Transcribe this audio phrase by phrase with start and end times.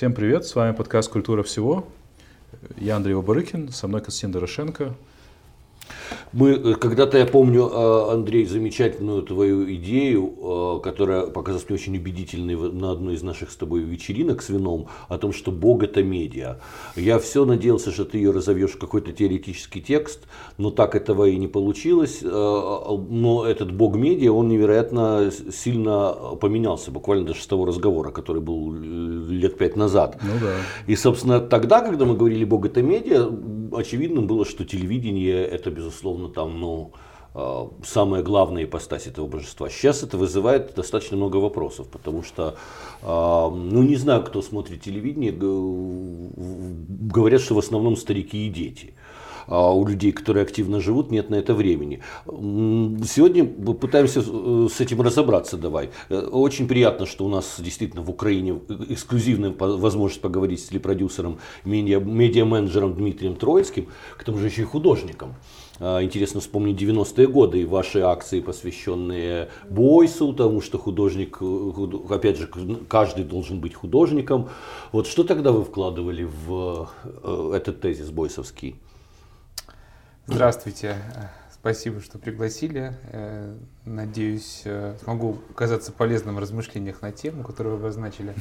[0.00, 1.86] Всем привет, с вами подкаст «Культура всего».
[2.78, 4.94] Я Андрей Обарыкин, со мной Константин Дорошенко.
[6.32, 11.96] Мы, э, когда-то я помню, э, Андрей, замечательную твою идею, э, которая показалась мне очень
[11.96, 16.02] убедительной на одной из наших с тобой вечеринок с вином, о том, что Бог это
[16.02, 16.58] медиа.
[16.94, 20.20] Я все надеялся, что ты ее разовьешь в какой-то теоретический текст,
[20.56, 22.20] но так этого и не получилось.
[22.22, 28.72] Но этот Бог медиа, он невероятно сильно поменялся, буквально даже с того разговора, который был
[28.72, 30.18] лет пять назад.
[30.22, 30.54] Ну да.
[30.86, 33.30] И, собственно, тогда, когда мы говорили Бог это медиа,
[33.72, 36.92] очевидным было, что телевидение это, безусловно, там, ну,
[37.34, 39.70] а, самая главная ипостась этого божества.
[39.70, 42.56] Сейчас это вызывает достаточно много вопросов, потому что,
[43.02, 48.94] а, ну не знаю, кто смотрит телевидение, говорят, что в основном старики и дети
[49.50, 52.00] а у людей, которые активно живут, нет на это времени.
[52.26, 55.90] Сегодня мы пытаемся э, с этим разобраться давай.
[56.08, 62.94] Э, очень приятно, что у нас действительно в Украине эксклюзивная возможность поговорить с телепродюсером, медиа-менеджером
[62.94, 65.34] Дмитрием Троицким, к тому же еще и художником.
[65.80, 71.72] А, интересно вспомнить 90-е годы и ваши акции, посвященные Бойсу, тому что художник, э,
[72.10, 72.48] опять же,
[72.88, 74.50] каждый должен быть художником.
[74.92, 76.90] Вот что тогда вы вкладывали в
[77.54, 78.76] этот тезис бойсовский?
[80.26, 80.96] Здравствуйте.
[81.60, 82.94] Спасибо, что пригласили.
[83.12, 88.34] Э, надеюсь, э, смогу оказаться полезным в размышлениях на тему, которую вы обозначили.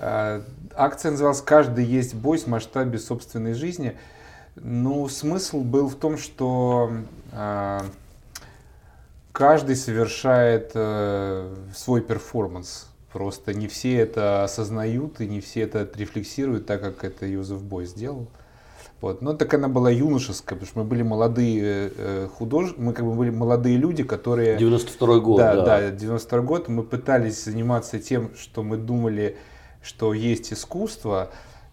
[0.00, 0.42] Э,
[0.74, 3.96] акция называлась «Каждый есть бой в масштабе собственной жизни».
[4.56, 6.90] Ну, смысл был в том, что
[9.32, 10.72] каждый совершает
[11.74, 12.88] свой перформанс.
[13.12, 17.86] Просто не все это осознают и не все это рефлексируют так, как это Юзеф Бой
[17.86, 18.28] сделал.
[19.00, 19.22] Вот.
[19.22, 22.74] Но так она была юношеская, потому что мы были молодые э, худож...
[22.76, 24.58] мы как бы были молодые люди, которые...
[24.58, 25.56] 92 год, да.
[25.56, 26.68] Да, да, 92 год.
[26.68, 29.38] Мы пытались заниматься тем, что мы думали,
[29.82, 31.30] что есть искусство.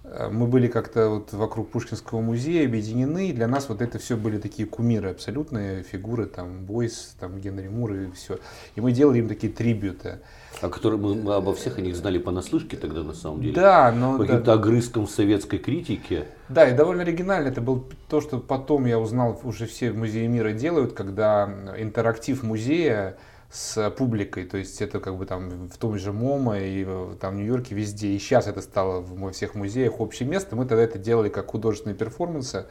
[0.10, 4.16] Э, мы были как-то вот вокруг Пушкинского музея объединены, и для нас вот это все
[4.16, 8.40] были такие кумиры, абсолютные фигуры, там, Бойс, там, Генри Мур и все.
[8.76, 10.20] И мы делали им такие трибюты.
[10.62, 13.54] А которые мы, мы обо всех о них знали понаслышке тогда на самом деле.
[13.54, 14.18] Да, но...
[14.18, 14.54] По каким-то да.
[14.54, 16.26] огрызкам советской критики.
[16.50, 17.50] Да, и довольно оригинально.
[17.50, 23.18] Это было то, что потом я узнал, уже все музеи мира делают, когда интерактив музея
[23.50, 26.86] с публикой, то есть это как бы там в том же МОМА и
[27.20, 30.84] там в Нью-Йорке везде, и сейчас это стало во всех музеях общее место, мы тогда
[30.84, 32.66] это делали как художественные перформансы.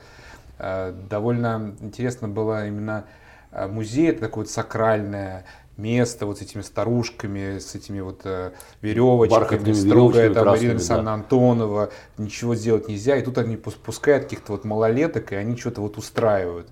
[0.59, 3.07] Э, довольно интересно было именно
[3.53, 8.53] э, музей, это такое вот сакральное, место вот с этими старушками, с этими вот э,
[8.83, 14.65] веревочками, строгая там Ирина Санна Антонова, ничего сделать нельзя, и тут они пускают каких-то вот
[14.65, 16.69] малолеток, и они что-то вот устраивают.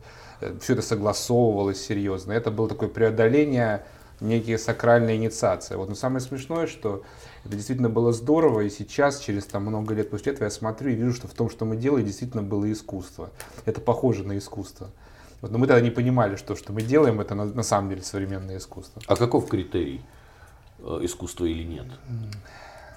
[0.60, 2.32] Все это согласовывалось серьезно.
[2.32, 3.84] Это было такое преодоление,
[4.20, 5.76] некие сакральная инициация.
[5.76, 7.02] Вот, но самое смешное, что
[7.44, 10.94] это действительно было здорово, и сейчас, через там, много лет после этого, я смотрю и
[10.94, 13.30] вижу, что в том, что мы делали, действительно было искусство.
[13.64, 14.90] Это похоже на искусство.
[15.40, 18.02] Вот, но мы тогда не понимали, что, что мы делаем, это на, на самом деле
[18.02, 19.02] современное искусство.
[19.06, 20.00] А каков критерий
[20.78, 21.86] э, искусства или нет?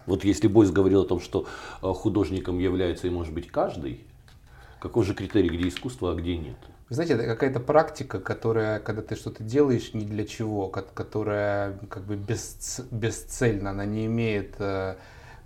[0.05, 1.45] Вот если Бойс говорил о том, что
[1.81, 4.05] э, художником является и может быть каждый,
[4.79, 6.55] какой же критерий, где искусство, а где нет?
[6.89, 12.03] Вы знаете, это какая-то практика, которая, когда ты что-то делаешь не для чего, которая как
[12.03, 14.95] бы без, бесцельно, она не имеет э,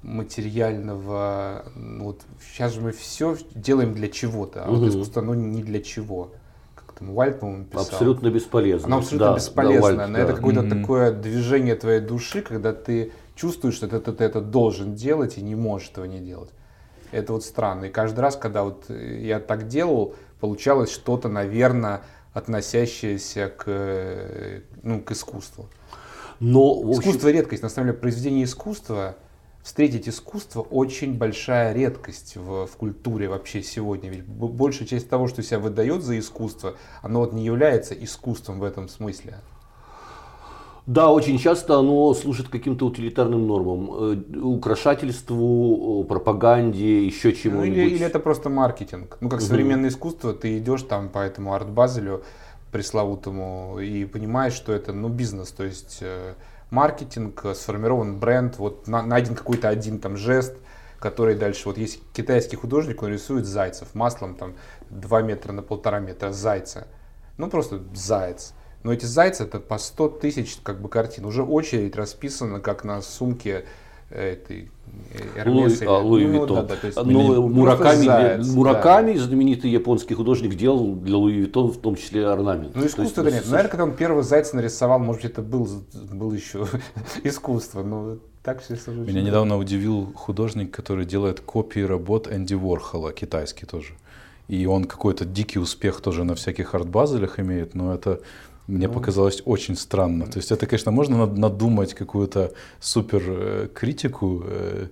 [0.03, 4.81] материального, ну, вот сейчас же мы все делаем для чего-то, а угу.
[4.81, 6.31] вот искусство, оно не для чего
[7.01, 7.85] там Вальт, по-моему, писал.
[7.85, 8.87] Абсолютно бесполезно.
[8.87, 9.95] Оно абсолютно да, бесполезно.
[9.95, 10.23] Да, но да.
[10.23, 10.81] это какое-то mm-hmm.
[10.81, 15.41] такое движение твоей души, когда ты чувствуешь, что ты, ты, ты это должен делать и
[15.41, 16.49] не можешь этого не делать.
[17.11, 17.85] Это вот странно.
[17.85, 22.01] И каждый раз, когда вот я так делал, получалось что-то, наверное,
[22.33, 25.69] относящееся к, ну, к искусству.
[26.39, 27.01] Но, общем...
[27.01, 27.63] Искусство редкость.
[27.63, 29.15] На самом деле, произведение искусства
[29.63, 34.09] встретить искусство очень большая редкость в, в культуре вообще сегодня.
[34.09, 38.63] Ведь большая часть того, что себя выдает за искусство, оно вот не является искусством в
[38.63, 39.37] этом смысле.
[40.91, 47.77] Да, очень часто оно служит каким-то утилитарным нормам, э, украшательству, пропаганде, еще чему-нибудь.
[47.77, 49.17] Ну, или, или это просто маркетинг.
[49.21, 49.47] Ну, как угу.
[49.47, 52.23] современное искусство, ты идешь там по этому арт-базелю
[52.73, 56.33] пресловутому и понимаешь, что это ну, бизнес, то есть э,
[56.71, 60.57] маркетинг, э, сформирован бренд, вот найден какой-то один там жест,
[60.99, 64.55] который дальше, вот есть китайский художник, он рисует зайцев маслом там
[64.89, 66.87] 2 метра на полтора метра зайца.
[67.37, 68.53] Ну просто заяц.
[68.83, 71.25] Но эти зайцы это по 100 тысяч как бы картин.
[71.25, 73.65] Уже очередь расписана как на сумке
[74.09, 74.69] этой
[75.35, 76.67] Hermès, Louis, а, Луи ну, Виттон.
[76.67, 79.23] Да, да, есть, ну, Мураками, заяц, Мураками да.
[79.23, 82.75] знаменитый японский художник, делал для Louis Vuitton в том числе орнамент.
[82.75, 83.45] Ну, искусство это нет.
[83.45, 85.67] Наверное, когда он первый зайца нарисовал, может быть, это был,
[86.11, 86.67] был еще
[87.23, 87.83] искусство.
[87.83, 89.07] Но так все служит.
[89.07, 93.93] Меня недавно удивил художник, который делает копии работ Энди Ворхола, китайский тоже.
[94.47, 98.19] И он какой-то дикий успех тоже на всяких арт-базелях имеет, но это
[98.67, 100.27] мне ну, показалось очень странно.
[100.27, 104.87] То есть это, конечно, можно надумать какую-то супер э, критику, э,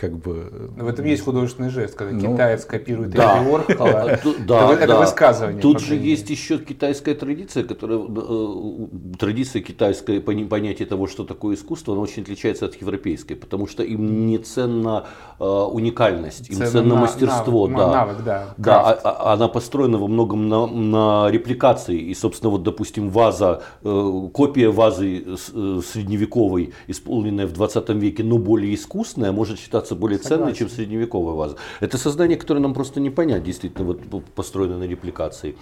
[0.00, 0.70] как бы...
[0.76, 4.18] Но в этом есть художественный жест, когда ну, китаец копирует да, Энди Уорхола.
[4.46, 5.00] Да, это, да.
[5.00, 5.60] высказывание.
[5.60, 8.86] Тут же есть еще китайская традиция, которая э,
[9.18, 14.26] традиция китайская понятие того, что такое искусство, она очень отличается от европейской, потому что им
[14.26, 15.04] не ценна
[15.38, 17.92] э, уникальность, им ценно, мастерство, навык, да.
[17.92, 18.54] Навык, да.
[18.56, 23.62] Да, а, а, она построена во многом на, на репликации, и, собственно, вот, допустим, ваза,
[23.84, 30.18] э, копия вазы средневековой, исполненная в 20 веке, но более искусная, может считаться кажется более
[30.18, 30.44] Согласен.
[30.44, 31.56] ценной, чем средневековая ваза.
[31.80, 35.54] Это создание, которое нам просто не понять, действительно, вот построено на репликации.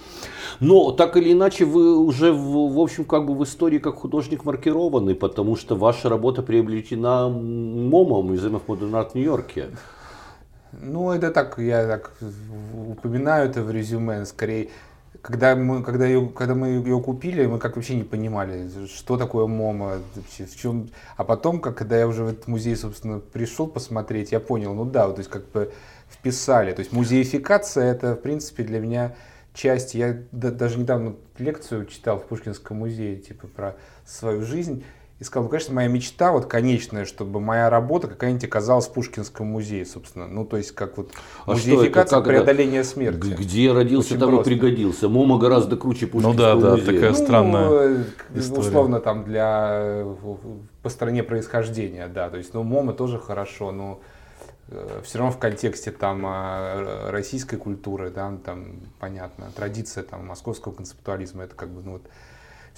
[0.61, 4.45] Но так или иначе, вы уже, в, в общем, как бы в истории как художник
[4.45, 9.67] маркированы, потому что ваша работа приобретена МОМом, Museum of Modern Art в Нью-Йорке.
[10.83, 12.13] Ну, это так, я так
[12.89, 14.69] упоминаю это в резюме, скорее
[15.23, 19.47] когда мы, когда ее, когда мы ее купили, мы как вообще не понимали, что такое
[19.47, 20.91] МОМА, в чем.
[21.17, 24.85] А потом, как, когда я уже в этот музей, собственно, пришел посмотреть, я понял, ну
[24.85, 25.73] да, вот, то есть как бы
[26.09, 26.73] вписали.
[26.73, 29.15] То есть музеификация это, в принципе, для меня
[29.55, 29.95] часть.
[29.95, 33.77] Я даже недавно лекцию читал в Пушкинском музее, типа про
[34.07, 34.85] свою жизнь
[35.21, 39.49] и сказал, ну, конечно, моя мечта, вот конечная, чтобы моя работа какая-нибудь оказалась в Пушкинском
[39.49, 40.29] музее, собственно.
[40.29, 41.11] Ну, то есть, как вот
[41.45, 42.89] а музеификация, преодоление это?
[42.89, 43.35] смерти.
[43.37, 44.51] Где родился, Очень там просто.
[44.51, 45.09] и пригодился.
[45.09, 48.05] MoMA гораздо круче Пушкинского ну, да, да, такая ну, странная э,
[48.37, 48.69] история.
[48.69, 50.05] Условно, там, для,
[50.83, 52.31] по стране происхождения, да.
[52.31, 54.01] То есть, ну, MoMA тоже хорошо, но
[54.69, 58.67] э, все равно в контексте там а, российской культуры, да, там,
[59.01, 62.03] понятно, традиция там московского концептуализма, это как бы, ну, вот,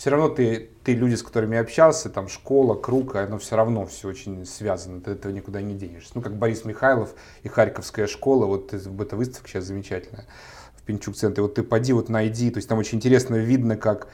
[0.00, 4.08] все равно ты, ты люди, с которыми общался, там школа, круг, оно все равно все
[4.08, 6.12] очень связано, ты этого никуда не денешься.
[6.14, 10.24] Ну, как Борис Михайлов и Харьковская школа, вот эта выставка сейчас замечательная
[10.74, 14.08] в Пинчук-центре, вот ты поди, вот найди, то есть там очень интересно видно, как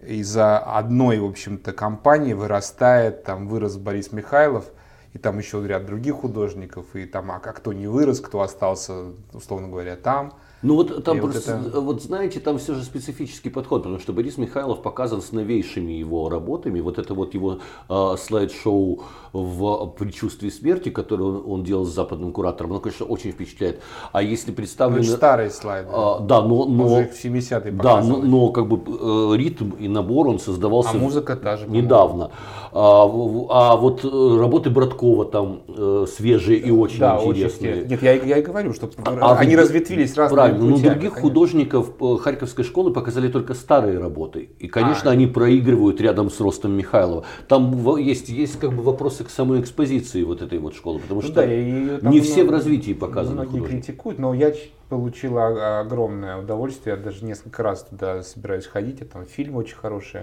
[0.00, 4.66] из-за одной, в общем-то, компании вырастает, там вырос Борис Михайлов,
[5.12, 9.66] и там еще ряд других художников, и там, а кто не вырос, кто остался, условно
[9.66, 11.80] говоря, там– ну вот там просто, вот, это...
[11.80, 16.28] вот знаете, там все же специфический подход, потому что Борис Михайлов показан с новейшими его
[16.28, 16.80] работами.
[16.80, 22.32] Вот это вот его э, слайд-шоу в предчувствии смерти, которое он, он делал с западным
[22.32, 23.80] куратором, оно, конечно, очень впечатляет.
[24.12, 25.02] А если представлено...
[25.02, 25.88] Ну, старые слайды.
[25.92, 26.66] А, да, но...
[26.66, 30.90] но в 70-е Да, но, но как бы э, ритм и набор он создавался...
[30.92, 31.66] А музыка та же.
[31.66, 32.30] Недавно.
[32.72, 37.80] А, а вот э, работы Браткова там э, свежие и очень да, интересные.
[37.80, 41.12] Очень, нет, я, я и говорю, что а, они а, разветвились разные Правильно, но других
[41.14, 41.20] конечно.
[41.20, 44.50] художников э, Харьковской школы показали только старые работы.
[44.58, 45.12] И, конечно, а.
[45.14, 47.24] они проигрывают рядом с ростом Михайлова.
[47.48, 51.26] Там есть, есть как бы вопросы к самой экспозиции вот этой вот школы, потому ну,
[51.26, 53.36] что да, ее, не все в развитии показаны.
[53.36, 53.84] Многие художники.
[53.86, 54.52] критикуют, но я
[54.88, 56.96] получил огромное удовольствие.
[56.96, 59.02] Я даже несколько раз туда собираюсь ходить.
[59.02, 60.22] А там фильм очень хороший,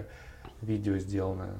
[0.62, 1.56] видео сделанное.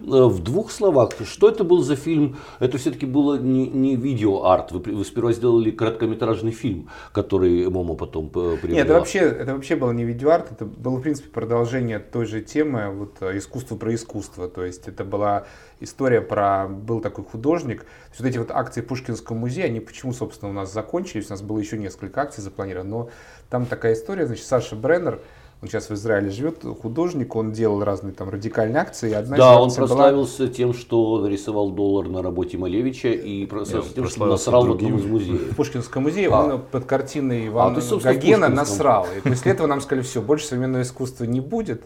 [0.00, 2.36] Э, в двух словах, что это был за фильм?
[2.60, 4.72] Это все-таки было не, не видео-арт.
[4.72, 8.74] Вы, вы сперва сделали короткометражный фильм, который MoMA потом приобрела.
[8.74, 12.40] Нет, это вообще, это вообще было не видео-арт, это было, в принципе, продолжение той же
[12.40, 14.48] темы, вот, э, искусство про искусство.
[14.48, 15.46] То есть это была
[15.80, 16.68] история про...
[16.68, 17.86] Был такой художник.
[18.18, 21.26] Вот эти вот акции Пушкинского музея, они почему, собственно, у нас закончились?
[21.28, 23.10] У нас было еще несколько акций запланировано, но
[23.50, 25.20] там такая история, значит, Саша Бреннер,
[25.60, 29.12] он сейчас в Израиле живет, художник, он делал разные там радикальные акции.
[29.12, 30.54] Одна да, он прославился была...
[30.54, 35.04] тем, что нарисовал доллар на работе Малевича и прославился тем, что насрал в одном из
[35.04, 35.52] музеев.
[35.52, 36.44] В Пушкинском музее а.
[36.44, 39.08] он под картиной Ивана а, Гогена насрал.
[39.16, 41.82] И после этого нам сказали, все, больше современного искусства не будет.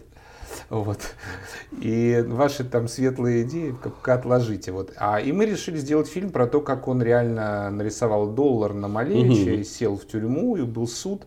[0.69, 0.99] Вот.
[1.81, 4.71] И ваши там светлые идеи как отложите.
[4.71, 4.91] Вот.
[4.97, 9.49] А, и мы решили сделать фильм про то, как он реально нарисовал доллар на Малевича,
[9.49, 9.59] угу.
[9.59, 11.23] и сел в тюрьму, и был суд.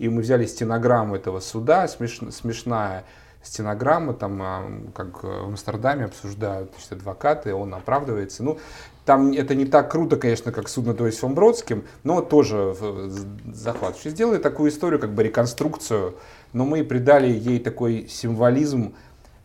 [0.00, 3.04] И мы взяли стенограмму этого суда, смеш, смешная
[3.42, 8.42] стенограмма, там, а, как в Амстердаме обсуждают значит, адвокаты, он оправдывается.
[8.42, 8.58] Ну,
[9.04, 12.74] там это не так круто, конечно, как судно то есть Бродским, но тоже
[13.52, 14.08] захватывающе.
[14.08, 16.16] Сделали такую историю, как бы реконструкцию,
[16.54, 18.94] но мы придали ей такой символизм,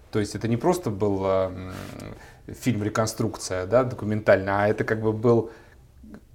[0.10, 1.72] то есть это не просто был э,
[2.48, 5.52] фильм «Реконструкция», да, документальный, а это как бы был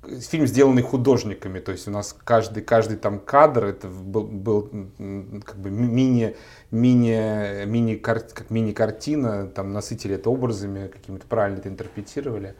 [0.03, 4.71] фильм, сделанный художниками, то есть у нас каждый, каждый там кадр, это был, был
[5.45, 6.37] как бы мини,
[6.71, 12.55] мини, мини, как мини-картина, там насытили это образами, какими-то правильно это интерпретировали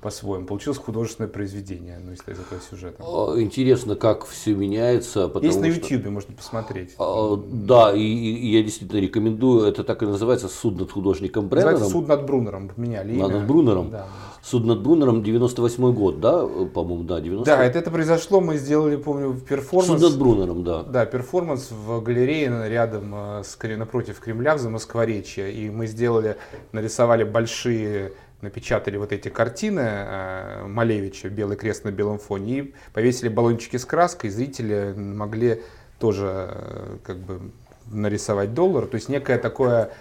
[0.00, 0.46] по-своему.
[0.46, 3.02] Получилось художественное произведение ну, из, из этого сюжета.
[3.02, 5.30] А, интересно, как все меняется.
[5.40, 6.94] Есть на YouTube, можно посмотреть.
[6.98, 9.64] А, да, и, и я действительно рекомендую.
[9.64, 11.72] Это так и называется «Суд над художником Бреннером».
[11.74, 12.68] Называется «Суд над Брунером».
[12.68, 13.28] Поменяли имя.
[13.28, 13.90] Над Брунером?
[13.90, 14.08] Да.
[14.42, 18.96] Суд над Брунером 98 год, да, по-моему, да, 90 Да, это, это произошло, мы сделали,
[18.96, 20.00] помню, перформанс.
[20.00, 20.82] Суд над Брунером, да.
[20.82, 25.52] Да, перформанс в галерее рядом э, с, напротив Кремля в Замоскворечье.
[25.52, 26.36] И мы сделали,
[26.72, 33.28] нарисовали большие напечатали вот эти картины э, Малевича «Белый крест на белом фоне» и повесили
[33.28, 35.62] баллончики с краской, и зрители могли
[36.00, 37.52] тоже э, как бы
[37.86, 38.86] нарисовать доллар.
[38.86, 39.92] То есть некое такое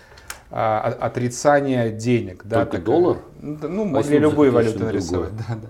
[0.51, 2.43] а, отрицание денег.
[2.43, 3.17] Да, Только такое, доллар?
[3.41, 5.31] Ну, могли любые валюты нарисовать.
[5.48, 5.70] Да, да.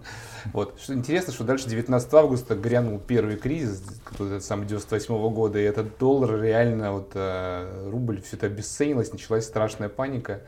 [0.54, 0.80] Вот.
[0.82, 5.64] Что интересно, что дальше 19 августа грянул первый кризис, этот самый 98 -го года, и
[5.64, 10.42] этот доллар реально, вот, э, рубль, все это обесценилось, началась страшная паника.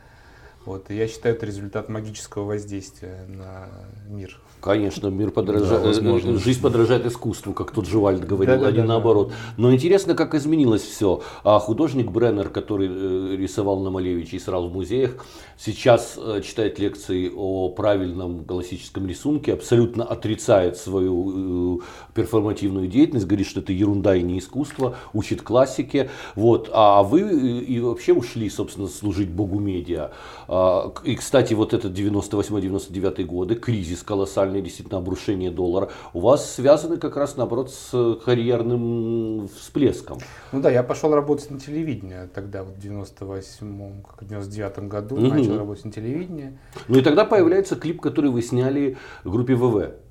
[0.65, 3.67] Вот, и я считаю, это результат магического воздействия на
[4.07, 4.39] мир.
[4.63, 8.67] Конечно, мир подражает, да, э, жизнь подражает искусству, как тот же Вальд говорил, да, да,
[8.67, 9.27] а не да, наоборот.
[9.27, 9.35] Да.
[9.57, 11.21] Но интересно, как изменилось все.
[11.43, 15.15] А художник Бреннер, который э, рисовал на Малевиче и срал в музеях,
[15.57, 21.81] сейчас э, читает лекции о правильном классическом рисунке, абсолютно отрицает свою
[22.13, 26.09] перформативную деятельность, говорит, что это ерунда и не искусство, учит классике.
[26.35, 26.69] Вот.
[26.71, 27.19] А вы
[27.59, 30.11] и вообще ушли, собственно, служить Богу медиа.
[30.47, 36.97] А, и, кстати, вот этот 98-99 годы, кризис колоссальный, действительно обрушение доллара, у вас связаны
[36.97, 40.19] как раз, наоборот, с карьерным всплеском.
[40.51, 45.27] Ну да, я пошел работать на телевидение тогда, в 98-м, как 99 году, угу.
[45.27, 46.57] начал работать на телевидении.
[46.87, 50.02] Ну и тогда появляется клип, который вы сняли группе ВВ.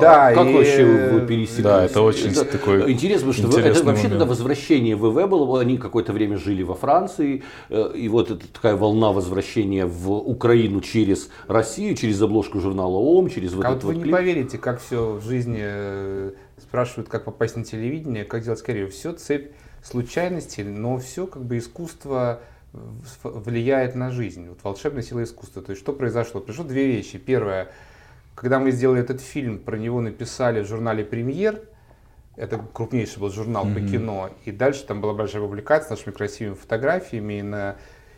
[0.00, 0.52] Да, а как и...
[0.52, 1.64] вообще вы пересеклись?
[1.64, 5.78] Да, это очень это, такой Интересно, что вы, это вообще тогда возвращение ВВ было, они
[5.78, 11.30] какое-то время жили во Франции, э, и вот эта такая волна возвращения в Украину через
[11.46, 14.80] Россию, через обложку журнала ОМ, через вот а этот вот вы вот не поверите, как
[14.80, 18.90] все в жизни э, спрашивают, как попасть на телевидение, как делать карьеру.
[18.90, 22.40] Все цепь случайностей, но все как бы искусство
[23.22, 24.48] влияет на жизнь.
[24.48, 25.62] Вот волшебная сила искусства.
[25.62, 26.40] То есть что произошло?
[26.40, 27.18] Пришло две вещи.
[27.18, 27.70] Первое–
[28.34, 31.62] когда мы сделали этот фильм, про него написали в журнале «Премьер»,
[32.36, 33.74] это крупнейший был журнал mm-hmm.
[33.74, 37.76] по кино, и дальше там была большая публикация с нашими красивыми фотографиями, и на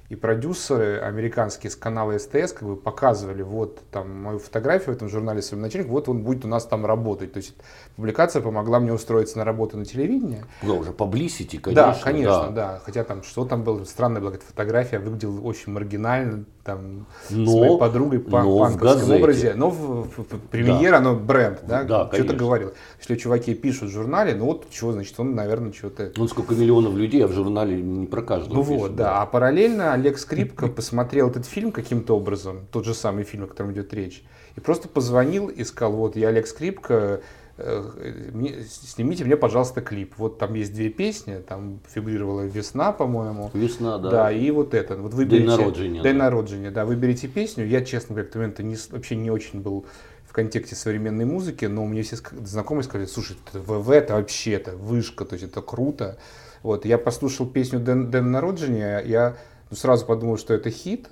[0.08, 5.08] и продюсеры американские с канала СТС как бы показывали вот там мою фотографию в этом
[5.08, 7.32] журнале своим начальник, вот он будет у нас там работать.
[7.32, 7.54] То есть
[7.96, 10.44] публикация помогла мне устроиться на работу на телевидении.
[10.62, 11.87] Ну, уже publicity, конечно.
[11.92, 12.50] Да, конечно, да.
[12.50, 12.82] да.
[12.85, 17.54] Хотя там что там было, странная была эта фотография, выглядел очень маргинально, там но, с
[17.54, 19.54] моей подругой по панковском образе.
[19.54, 20.99] Но в, в, в премьер да.
[20.99, 22.73] оно бренд, да, да что-то говорил.
[22.99, 26.12] Если чуваки пишут в журнале, ну вот чего, значит, он, наверное, что-то...
[26.16, 29.04] Ну, сколько миллионов людей, а в журнале не про каждого Ну пишет, вот, да.
[29.04, 29.23] да.
[29.23, 33.73] А параллельно Олег Скрипка посмотрел этот фильм каким-то образом, тот же самый фильм, о котором
[33.73, 34.25] идет речь,
[34.56, 37.20] и просто позвонил и сказал, вот я Олег Скрипка,
[37.58, 40.14] снимите мне, пожалуйста, клип.
[40.18, 43.50] Вот там есть две песни, там фигурировала «Весна», по-моему.
[43.54, 44.10] «Весна», да.
[44.10, 44.96] Да, и вот это.
[44.96, 46.02] Вот выберите, «День народжения».
[46.02, 46.25] «День да.
[46.25, 46.84] народжения», да.
[46.84, 47.66] Выберите песню.
[47.66, 49.86] Я, честно говоря, к тому моменту не, вообще не очень был
[50.26, 54.76] в контексте современной музыки, но мне все знакомые сказали, слушай, это ВВ, это вообще, это
[54.76, 56.18] вышка, то есть это круто.
[56.62, 59.36] Вот, я послушал песню «День, День народжения», я
[59.70, 61.08] ну, сразу подумал, что это хит.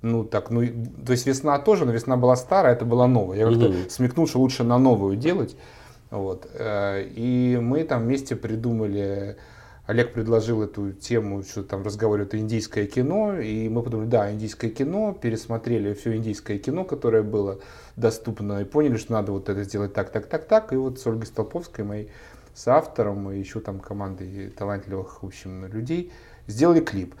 [0.00, 0.62] Ну, так, ну,
[1.04, 3.38] то есть весна тоже, но весна была старая, это была новая.
[3.38, 3.90] Я как-то mm-hmm.
[3.90, 5.56] смекнул, что лучше на новую делать.
[6.10, 6.48] Вот.
[6.54, 9.36] Э, и мы там вместе придумали,
[9.86, 15.16] Олег предложил эту тему, что там разговаривают индийское кино, и мы подумали, да, индийское кино,
[15.20, 17.60] пересмотрели все индийское кино, которое было
[17.96, 21.06] доступно, и поняли, что надо вот это сделать так, так, так, так, и вот с
[21.06, 22.10] Ольгой Столповской, моей
[22.54, 26.12] соавтором, и еще там командой талантливых, в общем, людей,
[26.46, 27.14] сделали клип.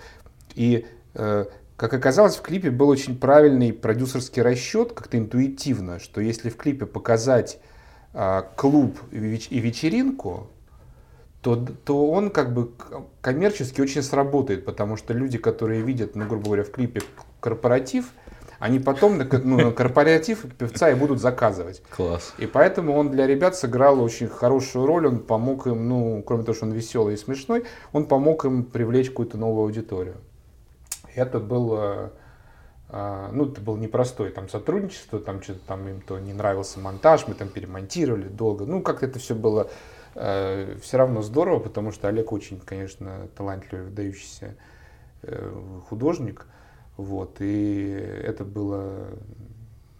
[0.54, 1.44] И, э,
[1.76, 6.86] как оказалось, в клипе был очень правильный продюсерский расчет, как-то интуитивно, что если в клипе
[6.86, 7.60] показать
[8.56, 10.48] клуб и вечеринку,
[11.42, 12.72] то, то он как бы
[13.20, 17.00] коммерчески очень сработает, потому что люди, которые видят, ну, грубо говоря, в клипе
[17.40, 18.10] корпоратив,
[18.58, 21.80] они потом ну, на корпоратив певца и будут заказывать.
[21.90, 22.34] Класс.
[22.38, 26.56] И поэтому он для ребят сыграл очень хорошую роль, он помог им, ну, кроме того,
[26.56, 30.16] что он веселый и смешной, он помог им привлечь какую-то новую аудиторию
[31.18, 32.10] это было а,
[32.90, 37.34] ну, это было непростое там сотрудничество, там что-то там им то не нравился монтаж, мы
[37.34, 38.64] там перемонтировали долго.
[38.64, 39.70] Ну, как-то это все было
[40.14, 44.56] э, все равно здорово, потому что Олег очень, конечно, талантливый, выдающийся
[45.22, 45.52] э,
[45.88, 46.46] художник.
[46.96, 49.06] Вот, и это было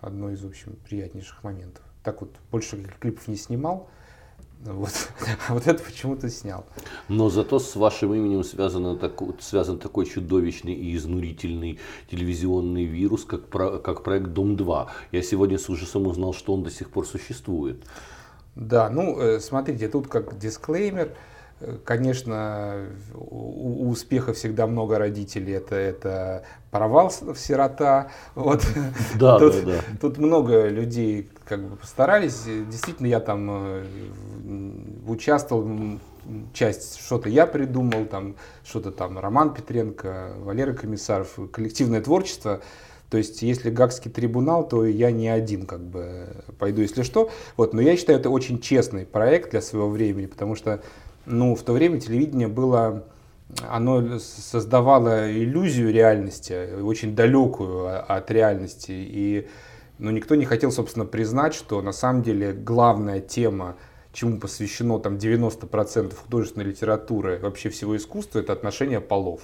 [0.01, 1.85] одно из, в общем, приятнейших моментов.
[2.03, 3.89] Так вот, больше клипов не снимал,
[4.65, 5.11] вот.
[5.49, 6.67] А вот это почему-то снял.
[7.09, 11.79] Но зато с вашим именем связан, такой, связан такой чудовищный и изнурительный
[12.11, 14.87] телевизионный вирус, как, про, как проект «Дом-2».
[15.13, 17.85] Я сегодня с ужасом узнал, что он до сих пор существует.
[18.57, 21.15] Да, ну, э, смотрите, тут как дисклеймер.
[21.85, 25.55] Конечно, у, у успеха всегда много родителей.
[25.55, 28.11] Это, это провал сирота.
[28.35, 28.65] Вот.
[29.19, 29.81] Да, тут, да, да.
[30.01, 32.43] Тут много людей как бы постарались.
[32.45, 33.85] Действительно, я там э,
[35.07, 35.99] участвовал,
[36.53, 42.61] часть что-то я придумал, там что-то там Роман Петренко, Валера Комиссаров, коллективное творчество.
[43.11, 47.31] То есть, если Гагский трибунал, то я не один как бы пойду, если что.
[47.57, 50.83] Вот, но я считаю, это очень честный проект для своего времени, потому что
[51.29, 53.05] ну, в то время телевидение было,
[53.69, 58.93] оно создавало иллюзию реальности, очень далекую от реальности.
[58.93, 59.49] И
[59.99, 63.77] ну, никто не хотел, собственно, признать, что на самом деле главная тема,
[64.13, 69.43] чему посвящено там 90% художественной литературы, вообще всего искусства, это отношения полов.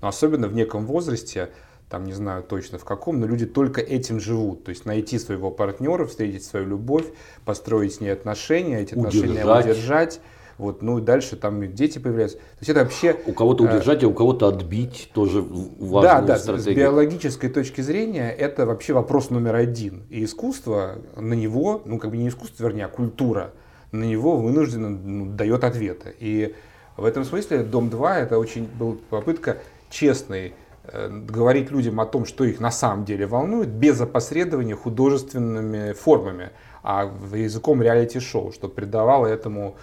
[0.00, 1.50] Но особенно в неком возрасте,
[1.88, 4.64] там не знаю точно в каком, но люди только этим живут.
[4.64, 7.04] То есть найти своего партнера, встретить свою любовь,
[7.44, 10.20] построить с ней отношения, эти отношения удержать.
[10.58, 12.38] Вот, ну и дальше там дети появляются.
[12.38, 13.16] То есть это вообще...
[13.26, 16.72] У кого-то э, удержать, а у кого-то отбить тоже важная да, да, стратегия.
[16.72, 20.04] С биологической точки зрения это вообще вопрос номер один.
[20.10, 23.52] И искусство на него, ну как бы не искусство, вернее, а культура,
[23.92, 26.14] на него вынужденно ну, дает ответы.
[26.18, 26.54] И
[26.96, 29.58] в этом смысле «Дом-2» это очень была попытка
[29.90, 30.54] честной
[30.84, 36.50] э, говорить людям о том, что их на самом деле волнует, без опосредования художественными формами,
[36.82, 39.76] а языком реалити-шоу, что придавало этому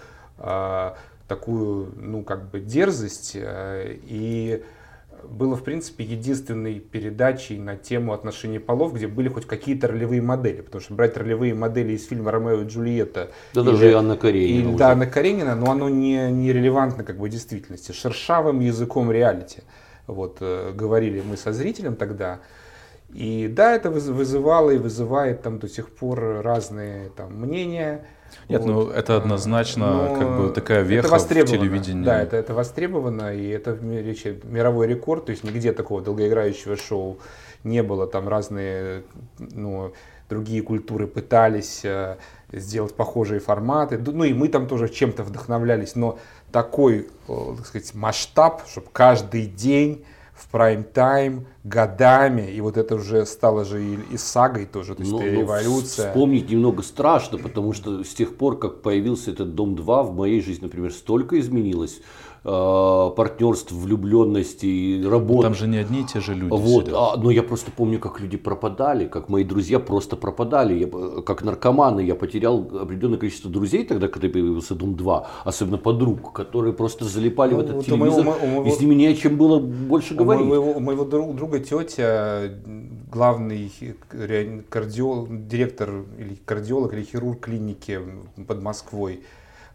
[1.30, 3.34] такую, ну, как бы дерзость.
[3.36, 4.64] Э, и
[5.24, 10.62] было, в принципе, единственной передачей на тему отношений полов, где были хоть какие-то ролевые модели.
[10.62, 13.32] Потому что брать ролевые модели из фильма «Ромео и Джульетта».
[13.54, 14.70] Да или, даже и Анна Каренина.
[14.70, 17.92] Или, да, Анна Каренина, но оно не, не релевантно как бы в действительности.
[17.92, 19.64] Шершавым языком реалити.
[20.08, 22.40] Вот, э, говорили мы со зрителем тогда.
[23.14, 28.06] И да, это вызывало и вызывает там до сих пор разные там мнения.
[28.50, 28.88] Нет, ну, вот.
[28.88, 32.04] ну это однозначно Но как бы такая веха в телевидении.
[32.04, 37.20] Да, это, это востребовано, и это речи, мировой рекорд, то есть нигде такого долгоиграющего шоу
[37.64, 39.04] не было, там разные
[39.38, 39.94] ну,
[40.30, 42.18] другие культуры пытались э,
[42.52, 46.18] сделать похожие форматы, ну и мы там тоже чем-то вдохновлялись, но
[46.52, 50.04] такой, э, так сказать, масштаб, чтобы каждый день
[50.40, 55.12] в прайм-тайм годами, и вот это уже стало же и, и сагой тоже, то есть
[55.12, 56.10] но, революция.
[56.10, 60.64] Вспомнить немного страшно, потому что с тех пор, как появился этот Дом-2, в моей жизни,
[60.64, 62.00] например, столько изменилось
[62.50, 65.44] партнерств, влюбленности, работы.
[65.44, 66.52] Там же не одни и те же люди.
[66.52, 71.22] Вот, а, но я просто помню, как люди пропадали, как мои друзья просто пропадали, я,
[71.22, 72.02] как наркоманы.
[72.02, 77.52] Я потерял определенное количество друзей тогда, когда появился Дом 2, особенно подруг, которые просто залипали
[77.52, 80.16] ну, в этот вот телевизор, моего, моего, и с ними не о чем было больше
[80.16, 80.46] говорить.
[80.46, 82.50] У моего, у моего друга тетя,
[83.12, 83.72] главный
[84.70, 88.00] кардиолог, директор или кардиолог или хирург клиники
[88.48, 89.22] под Москвой,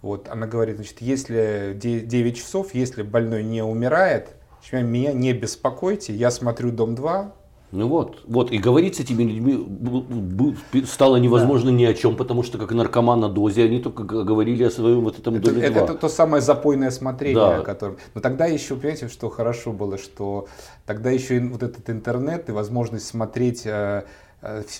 [0.04, 4.34] вот, она говорит, значит, если 9 часов, если больной не умирает,
[4.70, 7.30] меня не беспокойте, я смотрю «Дом-2»,
[7.72, 11.76] ну вот, вот, и говорить с этими людьми стало невозможно да.
[11.76, 15.18] ни о чем, потому что как наркоман на дозе, они только говорили о своем вот
[15.18, 17.62] этом это, доме это, это то самое запойное смотрение, да.
[17.62, 17.96] которым...
[18.14, 20.46] Но тогда еще, понимаете, что хорошо было, что
[20.86, 24.02] тогда еще вот этот интернет и возможность смотреть Э,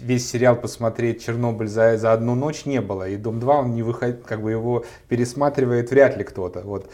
[0.00, 3.08] весь сериал посмотреть Чернобыль за, за одну ночь не было.
[3.08, 6.60] И Дом 2 он не выходит, как бы его пересматривает вряд ли кто-то.
[6.60, 6.90] Вот.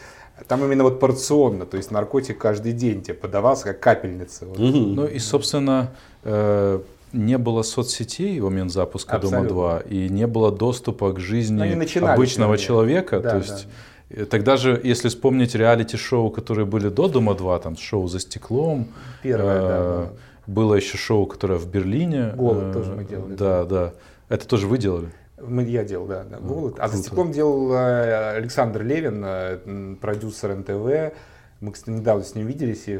[0.47, 4.45] Там именно вот порционно, то есть наркотик каждый день тебе подавался как капельница.
[4.45, 4.57] Вот.
[4.57, 5.91] Ну и, собственно,
[6.23, 6.79] э,
[7.13, 9.47] не было соцсетей в момент запуска Абсолютно.
[9.47, 13.19] Дома 2, и не было доступа к жизни обычного человека.
[13.19, 14.25] Да, то есть да.
[14.25, 18.87] Тогда же, если вспомнить реалити-шоу, которые были до Дома 2, там шоу «За стеклом»,
[19.23, 20.09] Первое, э, да, да
[20.47, 22.33] было еще шоу, которое в Берлине.
[22.35, 23.35] Голод э, тоже мы делали.
[23.35, 23.93] Да, да.
[24.29, 25.09] Это тоже вы делали?
[25.39, 26.75] Мы, я делал, да, да голод.
[26.79, 31.15] А за стеклом делал э, Александр Левин, э, продюсер НТВ.
[31.59, 32.99] Мы, кстати, недавно с ним виделись и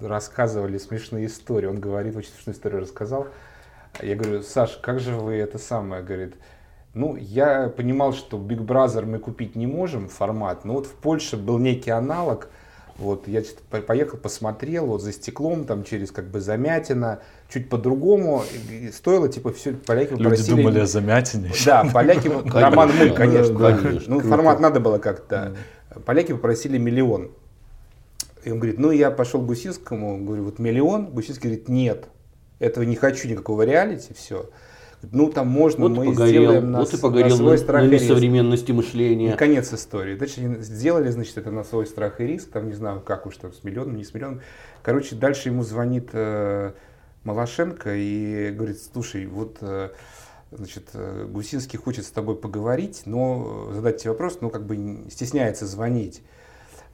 [0.00, 1.66] рассказывали смешные истории.
[1.66, 3.28] Он говорит, очень смешную историю рассказал.
[4.00, 6.34] Я говорю, Саш, как же вы это самое, говорит,
[6.94, 11.36] ну, я понимал, что Big Brother мы купить не можем, формат, но вот в Польше
[11.36, 12.48] был некий аналог–
[13.00, 13.42] вот я
[13.86, 18.44] поехал, посмотрел, вот за стеклом, там через как бы замятина, чуть по-другому.
[18.92, 20.56] Стоило, типа, все, поляки Люди попросили...
[20.56, 21.50] думали о замятине.
[21.64, 24.02] Да, поляки, Роман мы, конечно.
[24.06, 25.56] Ну, формат надо было как-то.
[26.04, 27.30] Поляки попросили миллион.
[28.44, 31.06] И он говорит, ну, я пошел к Гусинскому, говорю, вот миллион.
[31.06, 32.06] Гусинский говорит, нет,
[32.58, 34.48] этого не хочу, никакого реалити, все
[35.02, 37.88] ну там можно, вот мы погорел, сделаем на, вот и погорел на свой страх на,
[37.88, 39.32] на несовременности мышления.
[39.32, 40.16] И конец истории.
[40.16, 43.52] Дальше сделали, значит, это на свой страх и риск, там не знаю, как уж там
[43.52, 44.42] с миллионом, не с миллионом.
[44.82, 46.72] Короче, дальше ему звонит э,
[47.24, 49.90] Малашенко и говорит, слушай, вот э,
[50.50, 55.66] значит, э, Гусинский хочет с тобой поговорить, но задать тебе вопрос, но как бы стесняется
[55.66, 56.22] звонить.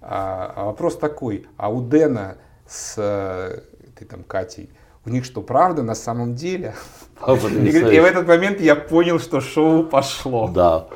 [0.00, 2.38] А, а вопрос такой, а у Дэна
[2.68, 4.70] с э, этой там Катей,
[5.04, 6.74] у них что, правда на самом деле?
[7.18, 10.50] А, И, говорит, и в этот момент я понял, что шоу пошло.
[10.54, 10.86] Да.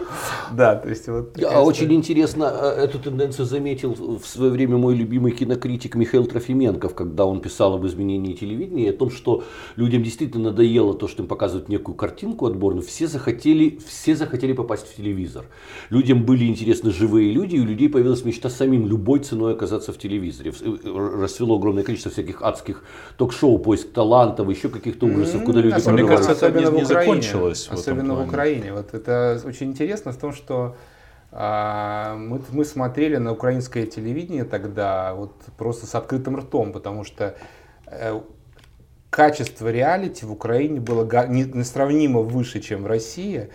[0.53, 1.37] Да, то есть вот.
[1.43, 1.97] А очень история.
[1.97, 7.41] интересно, э, эту тенденцию заметил в свое время мой любимый кинокритик Михаил Трофименков, когда он
[7.41, 9.45] писал об изменении телевидения, и о том, что
[9.77, 14.87] людям действительно надоело то, что им показывают некую картинку отборную, все захотели, все захотели попасть
[14.89, 15.47] в телевизор.
[15.89, 19.99] Людям были интересны живые люди, и у людей появилась мечта самим любой ценой оказаться в
[19.99, 20.51] телевизоре.
[20.53, 22.83] В- э, Расцвело огромное количество всяких адских
[23.17, 25.81] ток-шоу, поиск талантов, еще каких-то ужасов, куда люди
[26.15, 27.05] Особенно- кажется, это особенно не- не в Украине.
[27.23, 28.29] закончилось в Особенно в плане.
[28.29, 28.73] Украине.
[28.73, 30.77] Вот это очень интересно в том, что
[31.33, 37.37] а, мы, мы смотрели на украинское телевидение тогда вот просто с открытым ртом, потому что
[37.87, 38.21] э,
[39.11, 43.49] качество реалити в Украине было не- несравнимо выше, чем в России.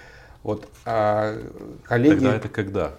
[0.43, 1.35] Вот а,
[1.83, 2.15] коллеги...
[2.15, 2.91] Тогда это когда?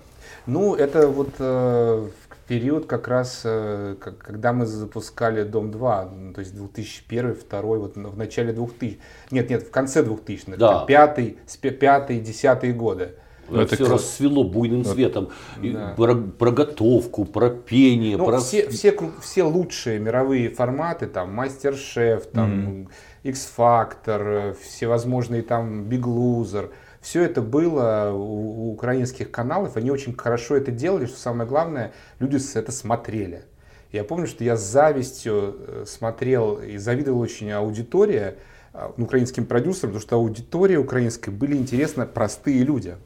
[0.47, 6.41] Ну, это вот э, в период как раз, э, когда мы запускали Дом-2, ну, то
[6.41, 8.99] есть 2001, 2002, вот в начале 2000,
[9.31, 10.85] нет, нет, в конце 2000-х, Да.
[10.85, 13.15] пятый, пятый, десятые годы.
[13.49, 15.29] Ну, это все как- расцвело буйным цветом.
[15.63, 15.95] Да.
[15.97, 18.39] Про, про готовку, про пение, Ну, про...
[18.39, 22.89] все, все, все лучшие мировые форматы, там, Мастер-шеф, там,
[23.23, 26.71] X-Factor, э, всевозможные там Big Loser,
[27.07, 31.93] все это было у, у украинских каналов, они очень хорошо это делали, что самое главное,
[32.19, 33.45] люди это смотрели.
[33.93, 38.39] Я помню, что я с завистью э, смотрел и завидовал очень аудитория,
[38.75, 42.97] э, украинским продюсерам, потому что аудитория украинской были интересны простые люди.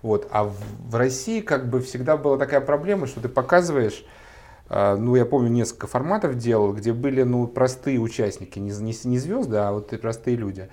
[0.00, 0.26] Вот.
[0.30, 0.54] А в,
[0.88, 4.02] в России как бы всегда была такая проблема, что ты показываешь,
[4.70, 9.18] э, ну, я помню, несколько форматов делал, где были, ну, простые участники, не, не, не
[9.18, 10.70] звезды, а вот и простые люди.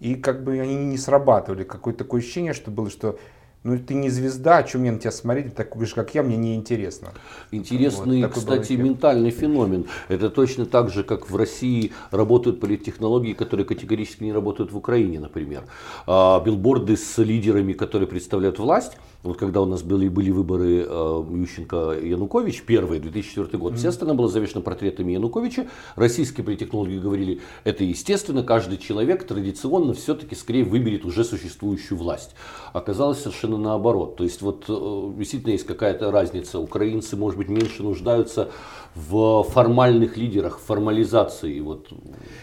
[0.00, 1.64] И как бы они не срабатывали.
[1.64, 3.18] Какое-то такое ощущение, что было, что
[3.66, 6.36] ну, ты не звезда, а что мне на тебя смотреть, такой же, как я, мне
[6.36, 7.08] неинтересно.
[7.50, 9.86] Интересный, Вот кстати, ментальный феномен.
[10.06, 15.18] Это точно так же, как в России работают политтехнологии, которые категорически не работают в Украине,
[15.18, 15.64] например.
[16.06, 18.98] А, билборды с лидерами, которые представляют власть.
[19.26, 24.28] Вот когда у нас были, были выборы э, Ющенко-Янукович, первые, 2004 год, вся страна была
[24.28, 25.66] завешена портретами Януковича.
[25.96, 32.36] Российские политтехнологи говорили, это естественно, каждый человек традиционно все-таки скорее выберет уже существующую власть.
[32.72, 34.16] Оказалось совершенно наоборот.
[34.16, 36.60] То есть вот э, действительно есть какая-то разница.
[36.60, 38.50] Украинцы, может быть, меньше нуждаются
[38.96, 41.60] в формальных лидерах, в формализации.
[41.60, 41.88] Вот.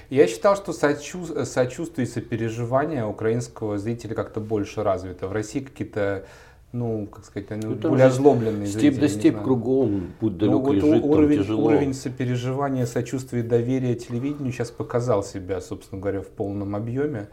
[0.10, 5.28] Я считал, что сочу- сочувствие и сопереживание украинского зрителя как-то больше развито.
[5.28, 6.26] В России какие-то,
[6.74, 10.60] ну, как сказать, они Ну, там более озлобленные Степь не степь кругом, путь далек Ну,
[10.62, 11.66] вот лежит, там уровень, тяжело.
[11.68, 17.30] уровень сопереживания, сочувствия доверия телевидению сейчас показал себя, собственно говоря, в полном объеме.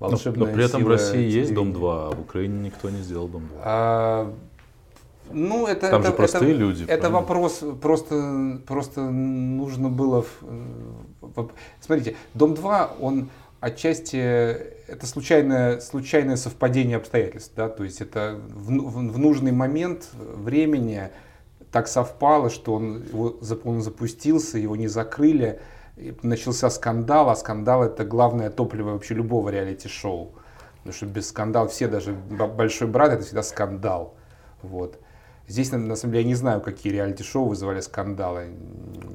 [0.00, 1.80] Но, Волшебная но при этом в России есть Дом телевидения.
[1.80, 3.60] 2, а в Украине никто не сделал Дом 2.
[3.62, 4.32] А,
[5.30, 7.20] ну, это, Там это, же простые это- люди, Это правильно?
[7.20, 10.22] вопрос, просто, просто нужно было...
[10.22, 10.42] в-
[11.20, 13.28] в- Смотрите, Дом 2, он
[13.60, 14.56] отчасти,
[14.92, 20.08] это случайное, случайное совпадение обстоятельств, да, то есть это в, ну- в- в нужный момент
[20.14, 21.10] времени
[21.70, 23.02] так совпало, что он,
[23.64, 25.60] он запустился, его не закрыли,
[26.22, 30.32] начался скандал, а скандал это главное топливо вообще любого реалити-шоу.
[30.78, 34.16] Потому что без скандала все, даже Большой брат, это всегда скандал.
[34.62, 34.98] Вот.
[35.48, 38.46] Здесь, на, самом деле, я не знаю, какие реалити-шоу вызывали скандалы.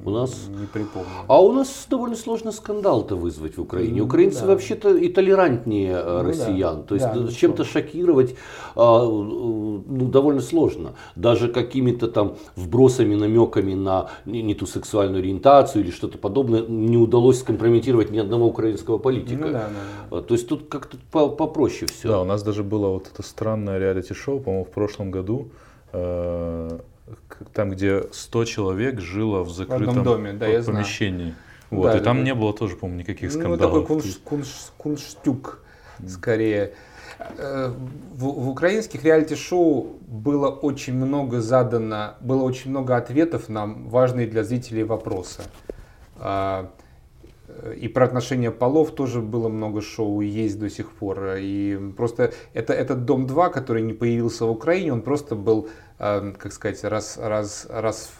[0.04, 1.08] У нас- Не припомню.
[1.26, 4.00] А у нас довольно сложно скандал-то вызвать в Украине.
[4.00, 4.46] Ну, Украинцы да.
[4.48, 6.22] вообще-то и толерантнее э, да.
[6.22, 6.84] россиян.
[6.84, 8.36] То есть Да, ну чем-то шокировать
[8.76, 10.94] а, э, ну, довольно сложно.
[11.16, 17.40] Даже какими-то там вбросами, намеками на не, ту сексуальную ориентацию или что-то подобное не удалось
[17.40, 19.46] скомпрометировать ни одного украинского политика.
[19.46, 19.68] Ну да,
[20.10, 22.08] да, А, То есть тут как-то по- попроще все.
[22.08, 25.48] Да, у нас даже было вот это странное реалити-шоу, по-моему, в прошлом году,
[27.52, 30.78] там, где 100 человек жило в закрытом доме, да, я знаю.
[30.84, 31.34] помещении.
[31.70, 33.60] Вот, Да, и там да, не было тоже, по-моему, никаких Ну, скандалов.
[33.60, 34.48] такой То кунш, кунш,
[34.78, 35.62] кунштюк,
[36.08, 36.72] скорее.
[37.36, 37.72] Э,
[38.14, 44.44] В, в украинских реалити-шоу было очень много задано, было очень много ответов на важные для
[44.44, 45.42] зрителей вопросы.
[47.76, 51.36] И про отношения полов тоже было много шоу, есть до сих пор.
[51.38, 56.52] И просто это, этот Дом-2, который не появился в Украине, он просто был, э, как
[56.52, 58.12] сказать, раз, раз, раз,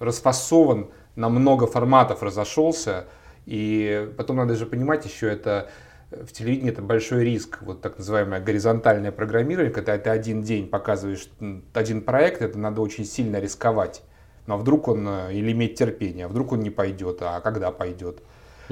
[0.00, 3.06] расфасован на много форматов, разошелся.
[3.46, 5.70] И потом надо же понимать еще это
[6.10, 10.68] э, в телевидении это большой риск, вот так называемое горизонтальное программирование, когда ты один день
[10.68, 11.28] показываешь
[11.72, 14.02] один проект, это надо очень сильно рисковать.
[14.46, 17.70] Ну а вдруг он, э, или иметь терпение, а вдруг он не пойдет, а когда
[17.70, 18.22] пойдет.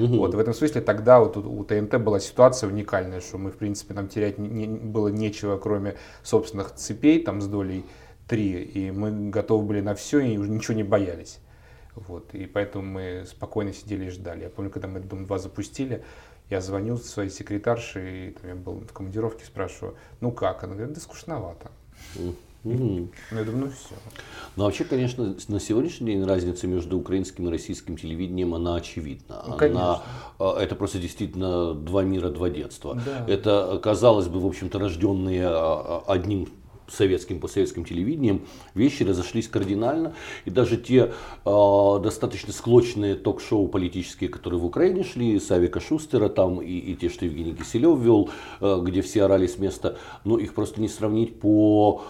[0.01, 0.17] Мгм.
[0.17, 3.57] Вот, в этом смысле тогда вот у, у ТНТ была ситуация уникальная, что мы, в
[3.57, 7.85] принципе, нам терять не- не- было нечего, кроме собственных цепей там с долей
[8.27, 11.39] три, и мы готовы были на все и уже ничего не боялись.
[11.95, 14.43] Вот, и поэтому мы спокойно сидели и ждали.
[14.43, 16.03] Я помню, когда мы Дом 2 запустили,
[16.49, 20.63] я звонил своей секретарше, и там, я был в командировке, спрашиваю, ну как?
[20.63, 21.69] Она говорит, да скучновато.
[22.63, 23.09] Mm-hmm.
[23.31, 23.95] Я думаю, ну все.
[24.55, 29.43] Ну, вообще, конечно, на сегодняшний день разница между украинским и российским телевидением, она очевидна.
[29.47, 30.01] Ну, конечно.
[30.37, 32.99] Она, это просто действительно два мира, два детства.
[33.03, 33.25] Да.
[33.27, 36.47] Это, казалось бы, в общем-то, рожденные а, а, одним
[36.91, 40.13] советским, постсоветским телевидением, вещи разошлись кардинально.
[40.45, 41.13] И даже те
[41.45, 47.09] э, достаточно склочные ток-шоу политические, которые в Украине шли, Савика Шустера там и, и те,
[47.09, 51.39] что Евгений Киселев вел, э, где все орали с места, но их просто не сравнить
[51.39, 52.03] по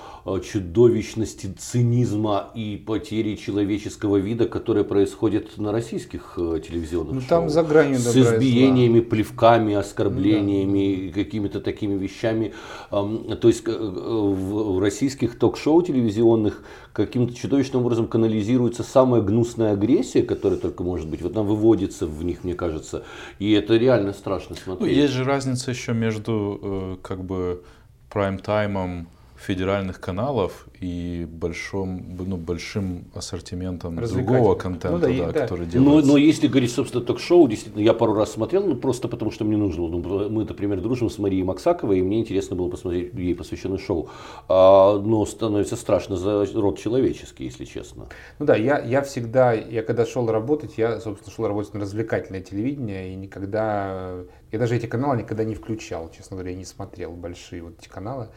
[0.44, 7.64] чудовищности цинизма и потери человеческого вида, которые происходят на российских э, телевизионных ну, там за
[7.64, 11.24] гранью С избиениями, плевками, оскорблениями, да.
[11.24, 12.54] какими-то такими вещами.
[12.92, 20.60] То есть э, в российских ток-шоу телевизионных каким-то чудовищным образом канализируется самая гнусная агрессия, которая
[20.60, 21.24] только может быть.
[21.24, 23.04] Вот она выводится в них, мне кажется.
[23.40, 24.96] И это реально страшно ну, смотреть.
[24.96, 27.64] Ну, есть же разница еще между как бы
[28.12, 29.08] прайм-таймом
[29.42, 35.42] федеральных каналов и большом, ну, большим ассортиментом другого контента, ну, да, да, да.
[35.42, 36.08] который делается.
[36.08, 39.44] Но, но если говорить, собственно, ток-шоу, действительно, я пару раз смотрел, ну, просто потому что
[39.44, 39.88] мне нужно.
[39.88, 44.10] Ну, мы, например, дружим с Марией Максаковой, и мне интересно было посмотреть ей посвященное шоу.
[44.48, 48.08] А, но становится страшно за род человеческий, если честно.
[48.38, 52.42] Ну да, я, я всегда, я когда шел работать, я, собственно, шел работать на развлекательное
[52.42, 54.18] телевидение, и никогда,
[54.52, 57.90] я даже эти каналы никогда не включал, честно говоря, я не смотрел большие вот эти
[57.90, 58.28] каналы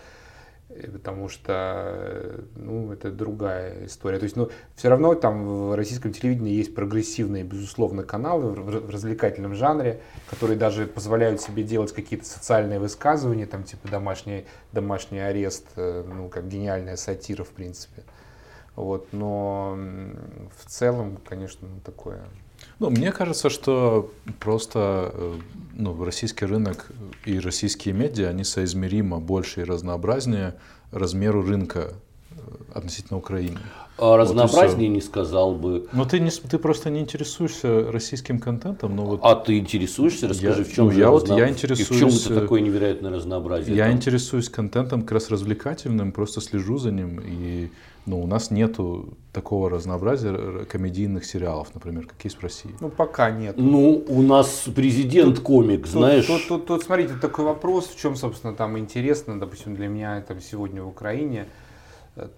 [0.93, 4.19] потому что ну, это другая история.
[4.19, 9.55] То есть, ну, все равно там в российском телевидении есть прогрессивные, безусловно, каналы в развлекательном
[9.55, 16.05] жанре, которые даже позволяют себе делать какие-то социальные высказывания, там типа домашний, домашний арест, э,
[16.07, 18.03] ну, как гениальная сатира, в принципе.
[18.77, 19.79] Вот, но
[20.59, 22.25] в целом, конечно, такое
[22.79, 25.39] ну, мне кажется, что просто э,
[25.75, 26.91] ну, российский рынок
[27.25, 30.55] и российские медиа, они соизмеримо больше и разнообразнее
[30.91, 31.95] размеру рынка
[32.73, 33.59] относительно Украины.
[33.97, 35.87] А разнообразнее вот не сказал бы.
[35.93, 38.97] Но ты, не, ты просто не интересуешься российским контентом.
[38.97, 40.29] Но вот а ты интересуешься?
[40.29, 42.61] Расскажи, я, в чем ну, же я, вот, я интересуюсь, и в чем это такое
[42.61, 43.77] невероятное разнообразие?
[43.77, 43.95] Я там?
[43.95, 47.21] интересуюсь контентом как раз развлекательным, просто слежу за ним.
[47.25, 47.71] И
[48.07, 52.75] ну, у нас нету такого разнообразия комедийных сериалов, например, как есть в России.
[52.81, 53.55] Ну, пока нет.
[53.57, 56.27] Ну, у нас президент тут, комик, тут, знаешь.
[56.27, 60.41] Тут, тут, тут, смотрите, такой вопрос, в чем, собственно, там интересно, допустим, для меня там
[60.41, 61.64] сегодня в Украине э,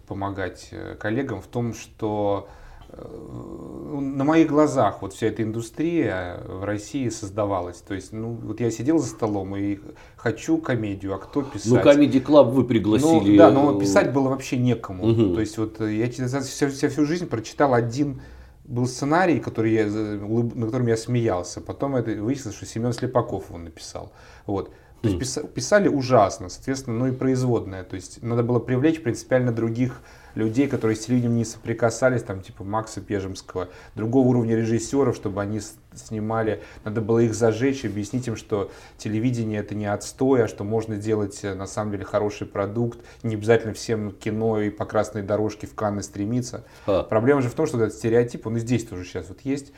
[0.07, 2.49] помогать э, коллегам в том, что
[2.89, 7.79] Э, на моих глазах вот вся эта индустрия в России создавалась.
[7.79, 9.79] То есть, ну, вот я сидел за столом и
[10.17, 11.73] хочу комедию, а кто писать?
[11.73, 13.33] Ну, Comedy Club вы пригласили.
[13.33, 15.05] Ну, да, но писать было вообще некому.
[15.11, 15.35] Угу.
[15.35, 18.21] То есть, вот я вся всю жизнь прочитал один
[18.65, 21.61] был сценарий, который я, на котором я смеялся.
[21.61, 24.11] Потом это выяснилось, что Семен Слепаков его написал.
[24.45, 24.73] Вот.
[25.03, 27.85] То есть писали ужасно, соответственно, ну и производное.
[27.85, 30.01] То есть надо было привлечь принципиально других
[30.37, 35.61] людей, которые с телевидением не соприкасались, там типа Макса Пежемского, другого уровня режиссеров, чтобы они
[35.95, 36.63] снимали.
[36.85, 41.41] Надо было их зажечь, объяснить им, что телевидение это не отстой, а что можно делать
[41.43, 43.01] э, на самом деле хороший продукт.
[43.23, 46.65] Не обязательно всем кино и по красной дорожке в Канны стремиться.
[46.87, 47.03] А.
[47.03, 49.73] Проблема же в том, что этот стереотип, он и здесь тоже сейчас вот есть.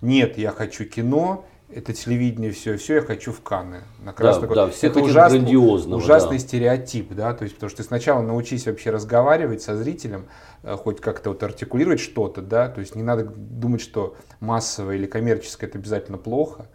[0.00, 3.82] Нет, я хочу кино, это телевидение, все, все, я хочу в Канны.
[4.02, 6.42] На да, такой, да, все это ужасный, ужасный да.
[6.42, 10.26] стереотип, да, то есть, потому что ты сначала научись вообще разговаривать со зрителем,
[10.62, 15.06] э, хоть как-то вот артикулировать что-то, да, то есть не надо думать, что массовое или
[15.06, 16.66] коммерческое это обязательно плохо.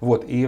[0.00, 0.40] Вот, и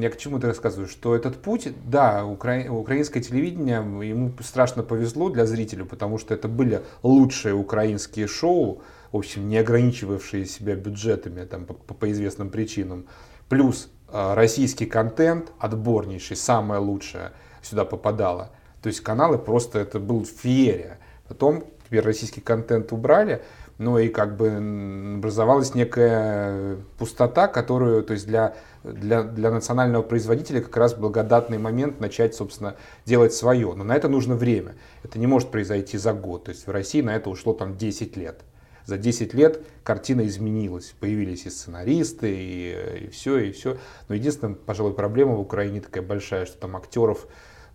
[0.00, 2.68] я к чему это рассказываю, что этот путь, да, укра...
[2.68, 3.76] украинское телевидение,
[4.08, 9.58] ему страшно повезло для зрителя, потому что это были лучшие украинские шоу, в общем, не
[9.58, 13.06] ограничивавшие себя бюджетами там, по, по известным причинам,
[13.48, 18.50] плюс э, российский контент, отборнейший, самое лучшее сюда попадало.
[18.82, 20.98] То есть каналы просто, это был феерия.
[21.28, 23.42] Потом теперь российский контент убрали,
[23.78, 30.62] ну и как бы образовалась некая пустота, которую, то есть для, для, для национального производителя
[30.62, 33.74] как раз благодатный момент начать, собственно, делать свое.
[33.74, 34.76] Но на это нужно время.
[35.02, 36.44] Это не может произойти за год.
[36.44, 38.42] То есть в России на это ушло там 10 лет
[38.86, 40.94] за 10 лет картина изменилась.
[40.98, 43.76] Появились и сценаристы, и, и все, и все.
[44.08, 47.26] Но единственная, пожалуй, проблема в Украине такая большая, что там актеров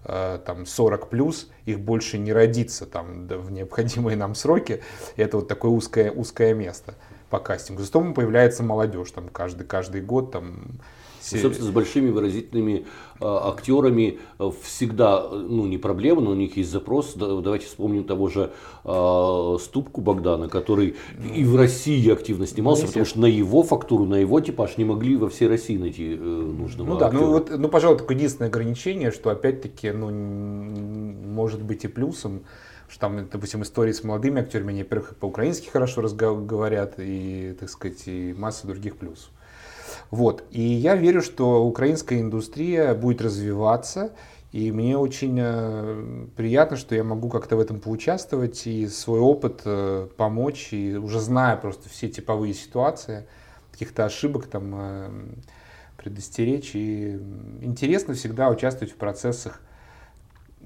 [0.05, 4.81] э, там 40 плюс, их больше не родится там в необходимые нам сроки.
[5.17, 6.95] И это вот такое узкое, узкое место
[7.29, 7.83] по кастингу.
[7.83, 10.79] Зато появляется молодежь там каждый, каждый год там
[11.31, 12.85] Ну, собственно, с большими выразительными
[13.19, 17.13] э, актерами э, всегда, ну, не проблема, но у них есть запрос.
[17.15, 18.51] Давайте вспомним того же
[18.83, 20.95] э, Ступку Богдана, который
[21.35, 25.15] и в России активно снимался, потому что на его фактуру, на его типаж не могли
[25.15, 27.21] во всей России найти э, нужного Ну да, актера.
[27.21, 32.41] ну, вот, ну, пожалуй, такое единственное ограничение, что опять-таки, ну, может быть и плюсом,
[32.89, 38.03] что там, допустим, истории с молодыми актерами, они, во-первых, по-украински хорошо говорят, и, так сказать,
[38.07, 39.29] и масса других плюсов.
[40.11, 40.43] Вот.
[40.51, 44.11] И я верю, что украинская индустрия будет развиваться,
[44.51, 49.61] и мне очень э, приятно, что я могу как-то в этом поучаствовать и свой опыт
[49.63, 53.25] э, помочь, и уже зная просто все типовые ситуации,
[53.71, 55.09] каких-то ошибок там э,
[55.95, 56.75] предостеречь.
[56.75, 57.17] И
[57.61, 59.61] интересно всегда участвовать в процессах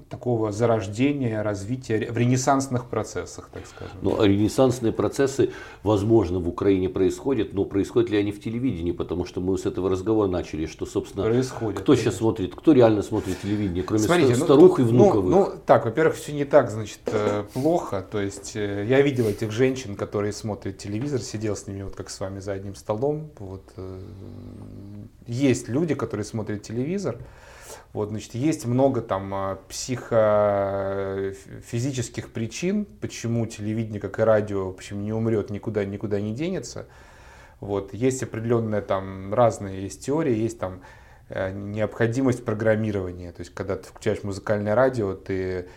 [0.08, 3.96] такого зарождения, развития, в ренессансных процессах, так скажем.
[4.02, 5.50] Ну, ренессансные процессы,
[5.82, 8.92] возможно, в Украине происходят, но происходят ли они в телевидении?
[8.92, 12.10] Потому что мы с этого разговора начали, что, собственно, происходит, кто конечно.
[12.10, 15.30] сейчас смотрит, кто реально смотрит телевидение, кроме Смотрите, старух ну, и внуковых?
[15.30, 18.06] Ну, ну, так, во-первых, все не так, значит, э, плохо.
[18.08, 22.10] То есть э, я видел этих женщин, которые смотрят телевизор, сидел с ними вот как
[22.10, 23.30] с вами за одним столом.
[23.38, 24.00] Вот, э,
[25.26, 27.18] есть люди, которые смотрят телевизор,
[27.92, 35.12] вот, значит, есть много там а, психофизических причин, почему телевидение, как и радио, почему не
[35.12, 36.86] умрет, никуда, никуда не денется.
[37.60, 40.82] Вот, есть определенные там разные есть теории, есть там
[41.28, 43.32] э, необходимость программирования.
[43.32, 45.68] То есть, когда ты включаешь музыкальное радио, ты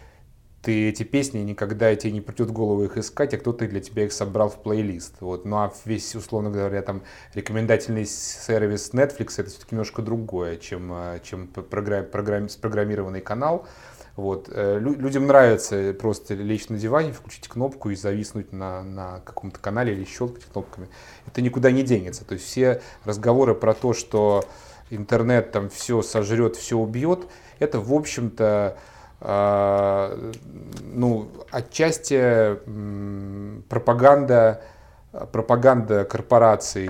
[0.62, 4.06] ты эти песни никогда тебе не придет в голову их искать, а кто-то для тебя
[4.06, 5.16] их собрал в плейлист.
[5.22, 5.46] Вот.
[5.46, 11.20] Ну а весь, условно говоря, там рекомендательный сервис Netflix это все-таки немножко другое, чем, э,
[11.24, 13.68] чем программ, программ, спрограммированный канал.
[14.18, 14.50] Вот.
[14.52, 19.94] Э, людям нравится просто лечь на диване, включить кнопку и зависнуть на, на каком-то канале
[19.94, 20.90] или щелкать кнопками.
[21.26, 22.26] Это никуда не денется.
[22.26, 24.44] То есть все разговоры про то, что
[24.90, 27.28] интернет там все сожрет, все убьет,
[27.60, 28.78] это в общем-то
[29.22, 32.58] ну, отчасти
[33.70, 34.62] пропаганда,
[35.32, 36.90] пропаганда корпораций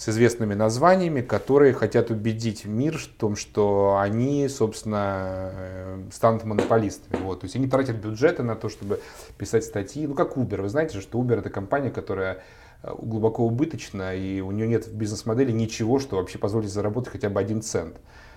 [0.00, 7.22] с известными названиями, которые хотят убедить мир в том, что они, собственно, э, станут монополистами.
[7.22, 7.40] Вот.
[7.40, 9.02] То есть они тратят бюджеты на то, чтобы
[9.36, 10.06] писать статьи.
[10.06, 10.62] Ну, как Uber.
[10.62, 12.38] Вы знаете, что Uber это компания, которая
[12.82, 17.28] э, глубоко убыточна, и у нее нет в бизнес-модели ничего, что вообще позволит заработать хотя
[17.28, 17.96] бы один цент.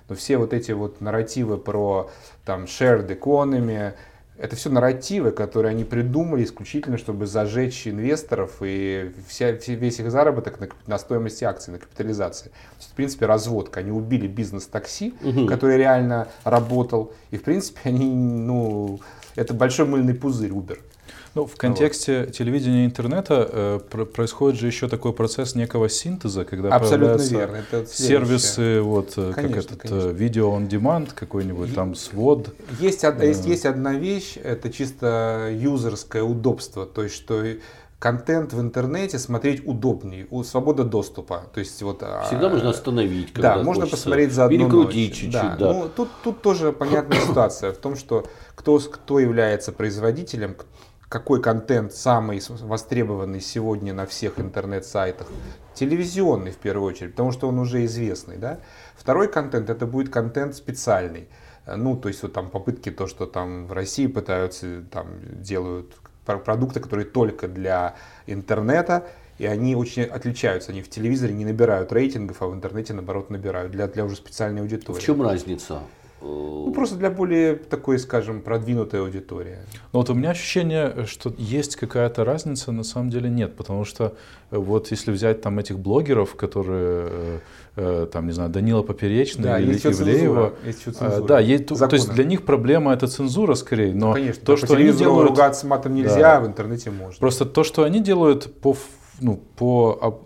[0.09, 2.09] Но все вот эти вот нарративы про
[2.45, 3.93] там shared economy,
[4.37, 10.59] это все нарративы, которые они придумали исключительно, чтобы зажечь инвесторов и вся, весь их заработок
[10.59, 12.49] на, на стоимости акций, на капитализации.
[12.49, 13.81] То есть, в принципе, разводка.
[13.81, 15.45] Они убили бизнес такси, угу.
[15.45, 17.13] который реально работал.
[17.31, 18.99] И, в принципе, они, ну,
[19.35, 20.79] это большой мыльный пузырь Uber.
[21.35, 22.31] Ну, в контексте вот.
[22.31, 27.35] телевидения и интернета э, про- происходит же еще такой процесс некого синтеза, когда Абсолютно появляются
[27.35, 27.55] верно.
[27.71, 30.09] Это сервисы, вот, конечно, как этот конечно.
[30.09, 32.53] видео on demand какой-нибудь, е- там свод.
[32.79, 37.43] Есть, од- есть, есть одна вещь, это чисто юзерское удобство, то есть что
[38.03, 41.45] контент в интернете смотреть удобнее, у свобода доступа.
[41.53, 45.31] То есть вот а, всегда можно остановить, когда да, можно посмотреть за одну перекрутить чуть-чуть,
[45.31, 45.55] да.
[45.57, 45.71] да.
[45.71, 50.57] Ну тут тут тоже понятная ситуация в том, что кто кто является производителем,
[51.13, 55.27] какой контент самый востребованный сегодня на всех интернет-сайтах?
[55.75, 58.37] Телевизионный в первую очередь, потому что он уже известный.
[58.37, 58.57] Да?
[58.95, 61.27] Второй контент это будет контент специальный.
[61.67, 65.05] Ну, то есть вот там попытки, то, что там в России пытаются, там
[65.39, 65.93] делают
[66.25, 67.93] продукты, которые только для
[68.25, 69.05] интернета,
[69.37, 70.71] и они очень отличаются.
[70.71, 74.61] Они в телевизоре не набирают рейтингов, а в интернете, наоборот, набирают для, для уже специальной
[74.61, 74.99] аудитории.
[74.99, 75.81] В чем разница?
[76.23, 79.57] Ну, просто для более такой, скажем, продвинутой аудитории.
[79.91, 84.15] Но вот у меня ощущение, что есть какая-то разница, на самом деле нет, потому что
[84.51, 87.39] э, вот если взять там этих блогеров, которые э,
[87.75, 90.53] э, там, не знаю, Данила Поперечный да, или Ивлеева.
[90.65, 91.27] Есть цензура.
[91.27, 94.75] Да, есть, то есть для них проблема это цензура скорее, но ну, конечно, то, что
[94.75, 95.29] они делают...
[95.29, 96.37] ругаться матом нельзя, да.
[96.37, 97.19] а в интернете можно.
[97.19, 98.75] Просто то, что они делают по,
[99.19, 100.23] ну, по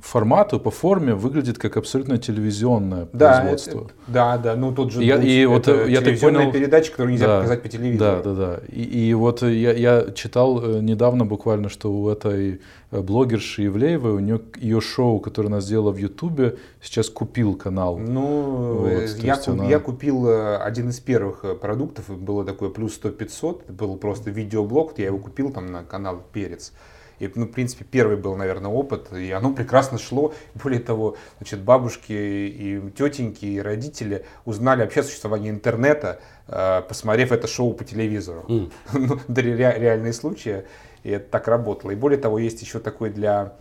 [0.00, 3.80] формату, по форме выглядит как абсолютно телевизионное да, производство.
[3.80, 7.26] Это, да, да, ну тот же я, и вот я так понял, передача, которую нельзя
[7.26, 8.22] да, показать по телевизору.
[8.22, 8.60] Да, да, да.
[8.68, 14.12] И, и вот я, я читал э, недавно буквально, что у этой э, блогерши Евлеевой,
[14.12, 17.98] у нее ее шоу, которое она сделала в Ютубе, сейчас купил канал.
[17.98, 19.64] Ну, вот, я, куп, она...
[19.66, 25.06] я купил э, один из первых продуктов, было такое плюс 100-500, был просто видеоблог, я
[25.06, 26.72] его купил там на канал Перец.
[27.18, 30.34] И, ну, в принципе, первый был, наверное, опыт, и оно прекрасно шло.
[30.54, 37.32] Более того, значит, бабушки и тетеньки, и родители узнали вообще о существовании интернета, э, посмотрев
[37.32, 38.44] это шоу по телевизору.
[38.48, 38.72] Mm.
[38.92, 40.64] ну, реальные случаи,
[41.02, 41.92] и это так работало.
[41.92, 43.54] И более того, есть еще такой для...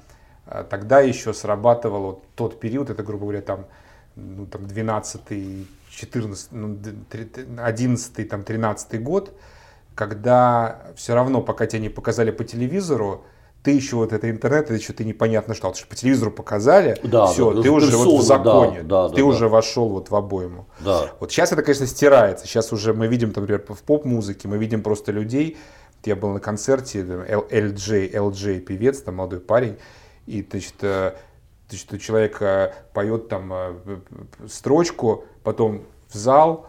[0.48, 3.66] Э, тогда еще срабатывал вот тот период, это, грубо говоря, там
[4.16, 5.22] ну, там, 12
[5.96, 6.78] 14, ну,
[7.58, 9.34] 11 там, 13 год,
[9.94, 13.24] когда все равно, пока тебя не показали по телевизору,
[13.66, 16.96] ты еще вот это интернет, это еще ты непонятно что, потому что по телевизору показали,
[17.04, 19.48] да, все, да, ты уже персону, вот в законе, да, да, ты да, уже да.
[19.48, 20.68] вошел вот в обойму.
[20.82, 21.10] Да.
[21.20, 22.46] Вот сейчас это, конечно, стирается.
[22.46, 25.58] Сейчас уже мы видим, например, в поп-музыке, мы видим просто людей.
[26.04, 29.78] Я был на концерте, LJ, LJ певец, там молодой парень,
[30.28, 31.14] и значит, э,
[31.68, 33.74] значит, человек э, поет там э,
[34.48, 36.68] строчку, потом в зал,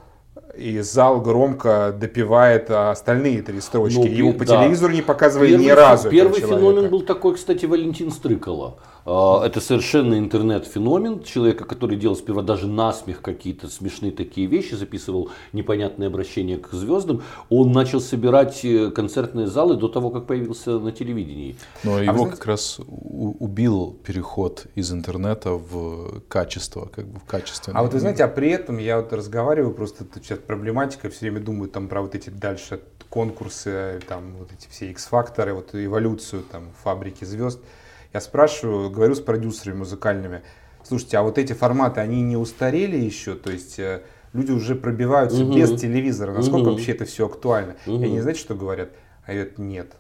[0.57, 3.99] и зал громко допивает остальные три строчки.
[3.99, 4.63] Ну, Его по да.
[4.63, 6.11] телевизору не показывали первый, ни разу.
[6.11, 8.77] Первый феномен был такой, кстати, Валентин Стрыкало.
[9.07, 15.31] А, это совершенно интернет-феномен человека, который делал сперва даже насмех какие-то смешные такие вещи, записывал
[15.53, 17.23] непонятные обращения к звездам.
[17.49, 21.57] Он начал собирать э, концертные залы до того, как появился на телевидении.
[21.85, 22.33] Но а его знаете...
[22.33, 27.73] как раз убил переход из интернета в качество, как бы в качестве.
[27.77, 31.39] А вот вы знаете, а при этом я вот разговариваю, просто сейчас проблематика, все время
[31.41, 36.65] думаю там про вот эти дальше конкурсы, там вот эти все X-факторы, вот эволюцию там
[36.83, 37.61] фабрики звезд.
[38.13, 40.43] Я спрашиваю, говорю с продюсерами музыкальными,
[40.83, 43.35] слушайте, а вот эти форматы, они не устарели еще?
[43.35, 44.03] То есть э,
[44.33, 45.55] люди уже пробиваются угу.
[45.55, 46.33] без телевизора.
[46.33, 46.71] Насколько угу.
[46.73, 47.77] вообще это все актуально?
[47.87, 48.03] Угу.
[48.03, 48.91] И они знаете, что говорят?
[49.27, 49.97] А говорят, нет.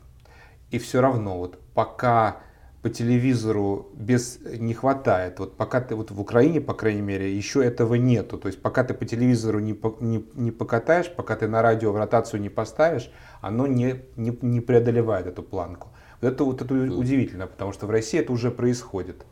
[0.70, 2.38] И все равно, вот пока
[2.86, 5.40] по телевизору без не хватает.
[5.40, 8.38] Вот пока ты вот в Украине, по крайней мере, еще этого нету.
[8.38, 11.90] То есть пока ты по телевизору не, по, не, не покатаешь, пока ты на радио
[11.90, 15.88] в ротацию не поставишь, оно не, не, не преодолевает эту планку.
[16.20, 19.24] Это, вот это удивительно, потому что в России это уже происходит,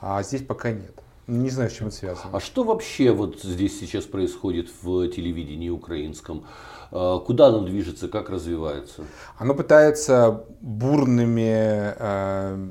[0.00, 0.94] а здесь пока нет.
[1.26, 2.30] Не знаю, с чем это связано.
[2.32, 6.44] А что вообще вот здесь сейчас происходит в телевидении украинском?
[6.90, 9.04] А, куда оно движется, как развивается?
[9.38, 12.68] Оно пытается бурными, э,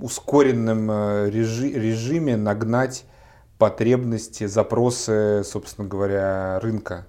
[0.00, 3.04] ускоренным э, режи, режиме нагнать
[3.58, 7.06] потребности, запросы, собственно говоря, рынка.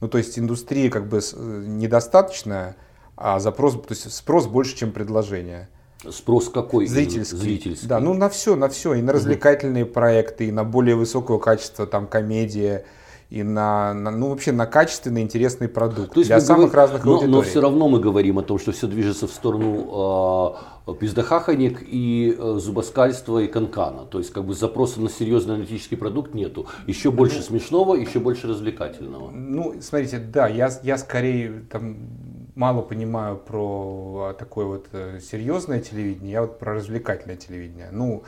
[0.00, 2.76] Ну, то есть индустрия как бы э, недостаточная,
[3.16, 5.68] а запрос, то есть спрос больше, чем предложение.
[6.10, 6.86] Спрос какой?
[6.86, 7.36] Зрительский.
[7.36, 7.88] Зрительский.
[7.88, 9.92] Да, ну на все, на все, и на развлекательные угу.
[9.92, 12.84] проекты, и на более высокого качества, там комедия,
[13.30, 17.04] и на, на ну вообще на качественный интересный продукт То есть для самых говорим, разных
[17.04, 17.32] но, аудиторий.
[17.32, 20.54] Но все равно мы говорим о том, что все движется в сторону
[20.86, 24.04] э, пиздахаханик и э, зубоскальства и канкана.
[24.04, 26.66] То есть как бы запроса на серьезный аналитический продукт нету.
[26.86, 29.30] Еще больше ну, смешного, еще больше развлекательного.
[29.30, 31.96] Ну, смотрите, да, я, я скорее там
[32.56, 37.90] мало понимаю про такое вот э, серьезное телевидение, я вот про развлекательное телевидение.
[37.92, 38.24] Ну,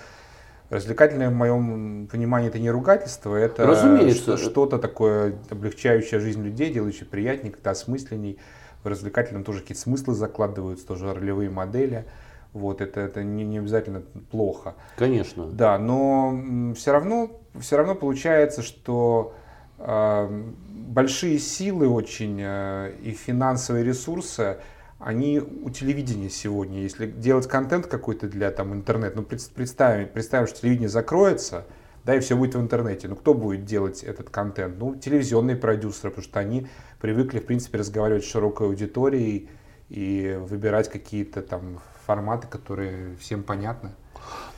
[0.71, 4.37] развлекательное в моем понимании это не ругательство, это Разумеется.
[4.37, 8.39] что-то такое облегчающее жизнь людей, делающее приятнее, как-то осмысленней.
[8.85, 12.05] В развлекательном тоже какие-то смыслы закладываются, тоже ролевые модели.
[12.53, 14.75] Вот, это, это не, не обязательно плохо.
[14.97, 15.47] Конечно.
[15.47, 19.35] Да, но все равно, все равно получается, что
[19.79, 24.59] большие силы очень э, и финансовые ресурсы,
[24.99, 26.83] они у телевидения сегодня.
[26.83, 31.65] Если делать контент какой-то для там интернет, ну представим, представим, что телевидение закроется,
[32.05, 33.07] да, и все будет в интернете.
[33.07, 34.79] Ну, кто будет делать этот контент?
[34.79, 36.67] Ну, телевизионные продюсеры, потому что они
[37.01, 39.51] привыкли, в принципе, разговаривать с широкой аудиторией
[39.89, 43.91] и выбирать какие-то там форматы, которые всем понятны.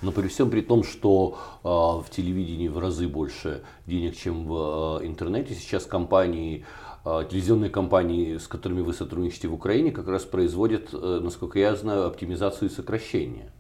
[0.03, 5.01] Но при всем при том, что э, в телевидении в разы больше денег, чем в
[5.03, 6.65] э, интернете, сейчас компании,
[7.05, 11.75] э, телевизионные компании, с которыми вы сотрудничаете в Украине, как раз производят, э, насколько я
[11.75, 13.51] знаю, оптимизацию и сокращение.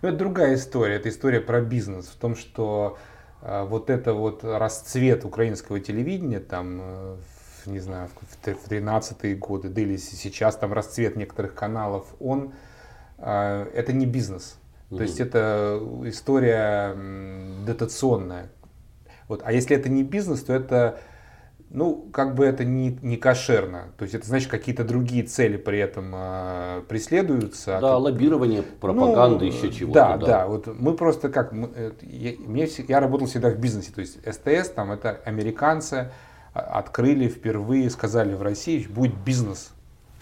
[0.00, 0.94] Ну, это другая история.
[0.94, 2.06] Это история про бизнес.
[2.06, 2.98] В том, что
[3.42, 7.16] э, вот это вот расцвет украинского телевидения, там, э,
[7.66, 12.52] не знаю, в 13-е годы, да или сейчас там расцвет некоторых каналов, он,
[13.18, 14.58] это не бизнес
[14.90, 16.96] то есть это история
[17.66, 18.48] дотационная.
[19.28, 19.42] Вот.
[19.44, 21.00] А если это не бизнес, то это,
[21.68, 23.88] ну, как бы это не, не кошерно.
[23.98, 27.78] То есть это значит, какие-то другие цели при этом э, преследуются.
[27.78, 30.00] Да, а лоббирование, пропаганда, ну, еще чего-то.
[30.00, 30.46] Да, да, да.
[30.46, 33.92] Вот мы просто как, мы, э, я, мне, я работал всегда в бизнесе.
[33.92, 36.10] То есть СТС, там это американцы
[36.54, 39.72] а, открыли впервые, сказали в России, будет бизнес,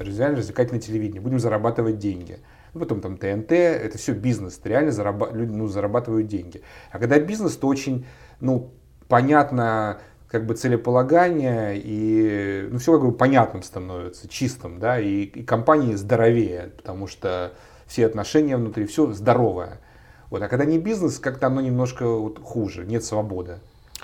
[0.01, 2.41] развлекательное телевидение, будем зарабатывать деньги
[2.77, 6.61] ну, потом там ТНТ, это все бизнес, реально зараба- люди ну, зарабатывают деньги.
[6.91, 8.07] А когда бизнес, то очень,
[8.41, 8.73] ну,
[9.09, 9.99] понятно,
[10.29, 15.95] как бы целеполагание и ну, все как бы понятным становится, чистым, да, и, и компании
[15.95, 17.55] здоровее, потому что
[17.87, 19.81] все отношения внутри, все здоровое.
[20.29, 20.43] Вот.
[20.43, 23.61] А когда не бизнес, как-то оно немножко вот, хуже, нет свободы.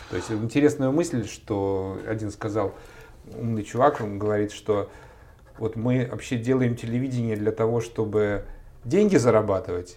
[0.08, 2.72] То есть интересная мысль, что один сказал,
[3.36, 4.88] умный чувак, он говорит, что
[5.58, 8.44] вот мы вообще делаем телевидение для того, чтобы
[8.84, 9.96] деньги зарабатывать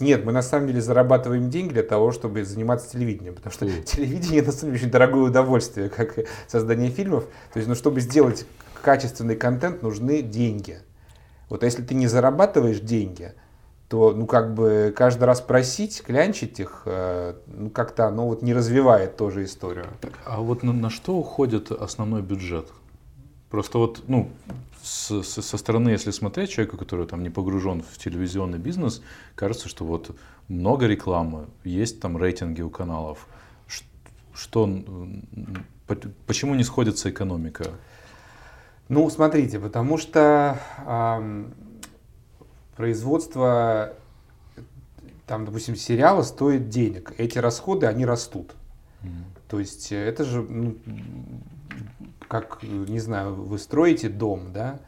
[0.00, 4.42] Нет, мы на самом деле зарабатываем деньги для того, чтобы заниматься телевидением, потому что телевидение
[4.42, 7.24] на самом деле очень дорогое удовольствие, как создание фильмов.
[7.52, 8.46] То есть, ну, чтобы сделать
[8.82, 10.80] качественный контент, нужны деньги.
[11.48, 13.32] Вот а если ты не зарабатываешь деньги,
[13.88, 18.54] то, ну, как бы каждый раз просить, клянчить их, э, ну, как-то оно вот не
[18.54, 19.86] развивает тоже историю.
[20.24, 22.66] А вот на, на что уходит основной бюджет?
[23.50, 24.30] Просто вот, ну,
[24.84, 29.02] с, с, со стороны, если смотреть человека, который там не погружен в телевизионный бизнес,
[29.34, 30.14] кажется, что вот
[30.48, 33.26] много рекламы, есть там рейтинги у каналов.
[34.34, 34.68] Что,
[36.26, 37.66] почему не сходится экономика?
[38.88, 41.44] Ну, смотрите, потому что э,
[42.76, 43.94] производство,
[45.26, 47.14] там, допустим, сериала стоит денег.
[47.16, 48.54] Эти расходы, они растут.
[49.02, 49.08] Mm-hmm.
[49.48, 50.76] То есть это же ну,
[52.28, 54.80] как, не знаю, вы строите дом, да,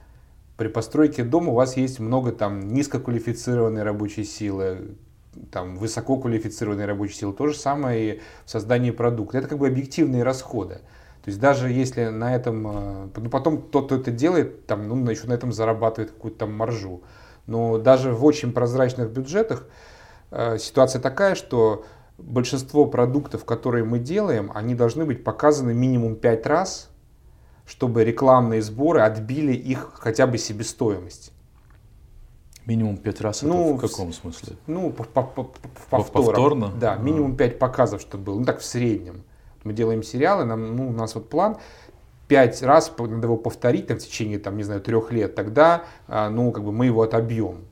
[0.57, 4.97] при постройке дома у вас есть много там низкоквалифицированной рабочей силы,
[5.51, 7.34] там высококвалифицированной рабочей силы.
[7.34, 9.39] То же самое и в создании продукта.
[9.39, 10.76] Это как бы объективные расходы.
[11.24, 15.11] То есть даже если на этом, э, ну потом тот, кто это делает, там, ну,
[15.11, 17.03] еще на этом зарабатывает какую-то там маржу.
[17.47, 19.66] Но даже в очень прозрачных бюджетах
[20.30, 21.84] э, ситуация такая, что
[22.16, 26.91] большинство продуктов, которые мы делаем, они должны быть показаны минимум 5 раз
[27.67, 31.33] чтобы рекламные сборы отбили их хотя бы себестоимость.
[32.64, 34.57] Минимум пять раз ну, это в каком смысле?
[34.67, 34.93] Ну,
[35.91, 36.73] повторно.
[36.81, 38.39] Да, минимум пять показов, чтобы было.
[38.41, 39.23] Ну, так в среднем.
[39.62, 41.59] Мы делаем сериалы, нам, ну, у нас вот план
[42.29, 46.29] пять раз надо его повторить там, в течение, там, не знаю, трех лет, тогда, а,
[46.29, 47.67] ну, как бы мы его отобьем.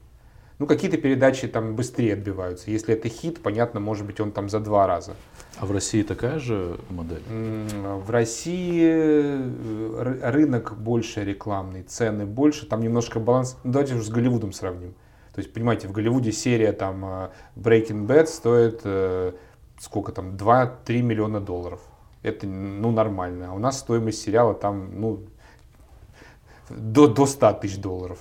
[0.64, 2.70] Ну, какие-то передачи там быстрее отбиваются.
[2.70, 5.12] Если это хит, понятно, может быть, он там за два раза.
[5.58, 7.22] А в России такая же модель?
[7.28, 13.58] В России э, рынок больше рекламный, цены больше, там немножко баланс.
[13.62, 14.94] Ну, давайте уже с Голливудом сравним.
[15.34, 19.32] То есть, понимаете, в Голливуде серия там э, Breaking Bad стоит э,
[19.78, 21.82] сколько там, 2-3 миллиона долларов.
[22.22, 23.50] Это, ну, нормально.
[23.50, 25.24] А у нас стоимость сериала там, ну,
[26.70, 28.18] до, до 100 тысяч долларов.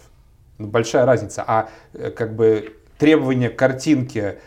[0.58, 1.44] Ну, большая разница.
[1.46, 1.70] А
[2.16, 4.40] как бы требования к картинке,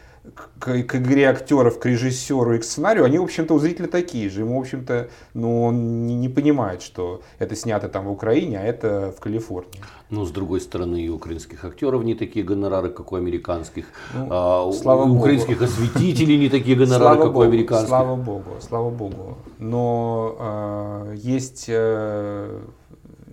[0.59, 4.29] к, к игре актеров, к режиссеру и к сценарию, они, в общем-то, у зрителя такие
[4.31, 4.41] же.
[4.41, 8.63] Ему, в общем-то, ну, он не, не понимает, что это снято там в Украине, а
[8.63, 9.81] это в Калифорнии.
[10.11, 13.87] Но, с другой стороны, и украинских актеров не такие гонорары, как у американских.
[14.15, 15.21] Ну, а, слава у Богу.
[15.21, 17.89] украинских осветителей не такие гонорары, как у американских.
[17.89, 19.37] Слава Богу, слава Богу.
[19.59, 22.61] Но э, есть, э,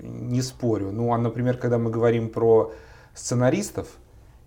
[0.04, 2.74] не спорю, ну, а, например, когда мы говорим про
[3.14, 3.88] сценаристов,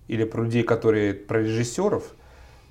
[0.08, 2.14] или про людей, которые, про режиссеров,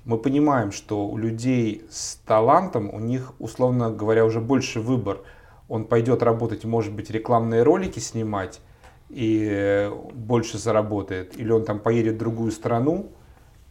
[0.04, 5.22] мы понимаем, что у людей с талантом, у них, условно говоря, уже больше выбор.
[5.68, 8.60] Он пойдет работать, может быть, рекламные ролики снимать
[9.08, 13.10] и больше заработает, или он там поедет в другую страну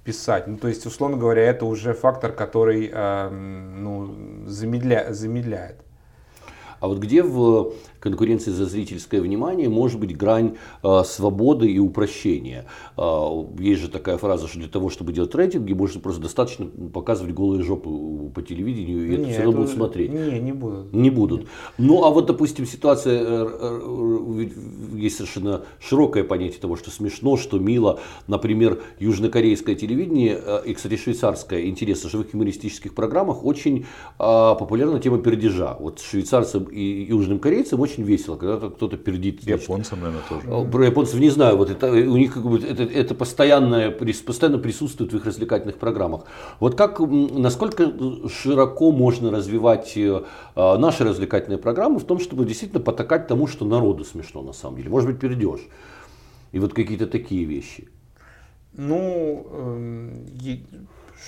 [0.04, 0.48] писать.
[0.48, 5.82] Ну, то есть, условно говоря, это уже фактор, который э, ну, замедля, замедляет.
[6.80, 7.74] А вот где в
[8.06, 12.66] конкуренции за зрительское внимание может быть грань э, свободы и упрощения?
[12.98, 17.34] Э, есть же такая фраза, что для того, чтобы делать рейтинги, можно просто достаточно показывать
[17.34, 17.90] голые жопы
[18.34, 20.12] по телевидению, и не, это все равно будут смотреть.
[20.12, 20.94] Не, не будут.
[20.94, 21.48] Не будут.
[21.80, 24.48] Ну, а вот, допустим, ситуация, э,
[24.94, 28.00] есть совершенно широкое понятие того, что смешно, что мило.
[28.28, 33.86] Например, южнокорейское телевидение э, и, кстати, швейцарское, интересно, в живых юмористических программах очень э,
[34.20, 35.76] популярна тема пердежа.
[35.80, 39.42] Вот швейцарцам и южным корейцам очень весело, когда кто-то пердит.
[39.44, 39.64] Значит.
[39.64, 40.48] Японцам, наверное, тоже.
[40.48, 44.58] А, про японцев не знаю, вот это, у них как бы, это, это постоянное, постоянно
[44.58, 46.26] присутствует в их развлекательных программах.
[46.60, 47.94] Вот как, насколько
[48.30, 50.24] широко можно развивать э,
[50.56, 54.78] а, наши развлекательные программы в том, чтобы действительно потакать тому, что народу смешно на самом
[54.78, 54.90] деле.
[54.90, 55.68] Может быть, перейдешь.
[56.52, 57.88] И вот какие-то такие вещи.
[58.74, 60.58] Ну, э,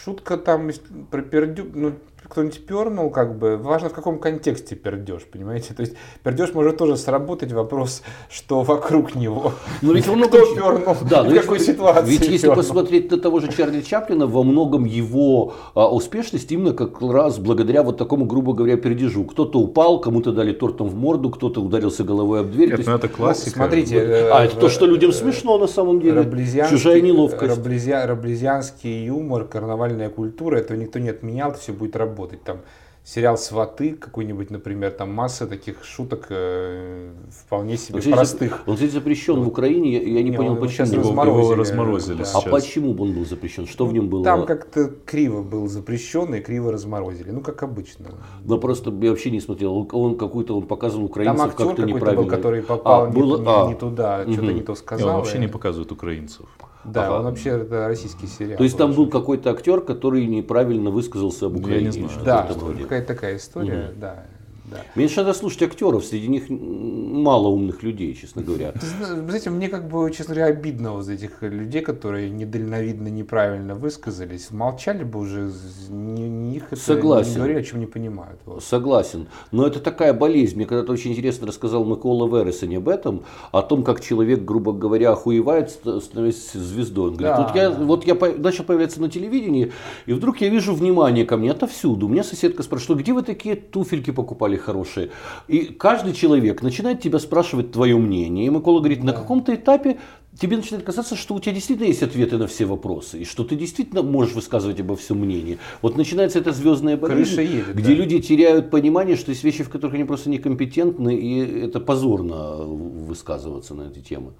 [0.04, 0.70] шутка там
[1.10, 1.94] про пердю, ну,
[2.30, 5.74] кто-нибудь пернул, как бы, важно в каком контексте пердеж, понимаете?
[5.74, 9.54] То есть пердеж может тоже сработать, вопрос, что вокруг него.
[9.82, 13.40] Ну ведь он Кто пернул, да, в какой если, ситуации Ведь если посмотреть на того
[13.40, 18.54] же Чарли Чаплина, во многом его а, успешность именно как раз благодаря вот такому, грубо
[18.54, 19.24] говоря, пердежу.
[19.24, 22.72] Кто-то упал, кому-то дали тортом в морду, кто-то ударился головой об дверь.
[22.72, 23.52] Нет, ну это классика.
[23.58, 24.30] Ну, смотрите.
[24.32, 26.24] а, это то, что людям смешно на самом деле.
[26.70, 27.58] Чужая неловкость.
[27.58, 32.17] Раблезианский юмор, карнавальная культура, этого никто не отменял, это все будет работать.
[32.26, 32.62] Там
[33.08, 38.64] сериал «Сваты» какой-нибудь, например, там масса таких шуток э, вполне себе он простых.
[38.66, 39.46] Он здесь запрещен вот.
[39.46, 40.88] в Украине, я, я не, не понял, он, почему.
[40.88, 41.44] Его разморозили.
[41.44, 42.32] Его разморозили да.
[42.34, 43.66] А почему он был запрещен?
[43.66, 44.26] Что в нем было?
[44.26, 48.08] Там как-то криво был запрещен и криво разморозили, ну как обычно.
[48.44, 52.24] Ну просто я вообще не смотрел, он какой-то, он показывал украинцев как-то неправильно.
[52.24, 53.68] Был, который попал а, не, было, не, а.
[53.68, 55.08] не туда, что-то не то сказал.
[55.08, 56.46] И он вообще не показывает украинцев.
[56.88, 57.18] Да, Ага.
[57.20, 58.58] он вообще это российский сериал.
[58.58, 61.92] То есть там был какой-то актер, который неправильно высказался об Я не Украине.
[61.92, 62.26] знаю.
[62.26, 62.48] Да,
[62.82, 64.26] какая-то такая история, да.
[64.68, 64.78] Да.
[64.96, 68.74] Меньше надо слушать актеров, среди них мало умных людей, честно говоря.
[69.02, 74.52] Знаете, мне как бы, честно говоря, обидно вот этих людей, которые недальновидно, неправильно высказались.
[74.52, 77.30] Молчали бы уже, з- ни, ни их это Согласен.
[77.32, 78.40] не говорили, о чем не понимают.
[78.46, 78.64] Вот.
[78.64, 79.28] Согласен.
[79.52, 80.56] Но это такая болезнь.
[80.58, 85.12] Мне когда-то очень интересно рассказал Микола Вересень об этом, о том, как человек, грубо говоря,
[85.14, 87.12] охуевает, ст- становясь звездой.
[87.12, 87.84] Он говорит, Да, вот я, да.
[87.86, 89.72] вот я начал появляться на телевидении,
[90.06, 92.08] и вдруг я вижу внимание ко мне отовсюду.
[92.08, 95.10] У меня соседка спрашивает, где вы такие туфельки покупали хорошие?
[95.48, 98.46] И каждый человек начинает тебя спрашивать твое мнение.
[98.46, 99.98] И Микола говорит, на каком-то этапе
[100.40, 103.56] тебе начинает казаться, что у тебя действительно есть ответы на все вопросы, и что ты
[103.56, 105.58] действительно можешь высказывать обо всем мнение.
[105.82, 107.94] Вот начинается эта звездная болезнь, едет, где да.
[107.94, 113.74] люди теряют понимание, что есть вещи, в которых они просто некомпетентны, и это позорно высказываться
[113.74, 114.34] на эти темы.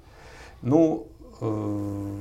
[0.62, 1.08] Ну,
[1.42, 2.16] э,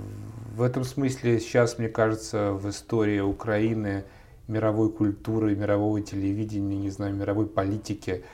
[0.56, 4.04] в этом смысле сейчас, мне кажется, в истории Украины,
[4.48, 8.24] мировой культуры, мирового телевидения, не знаю, мировой политики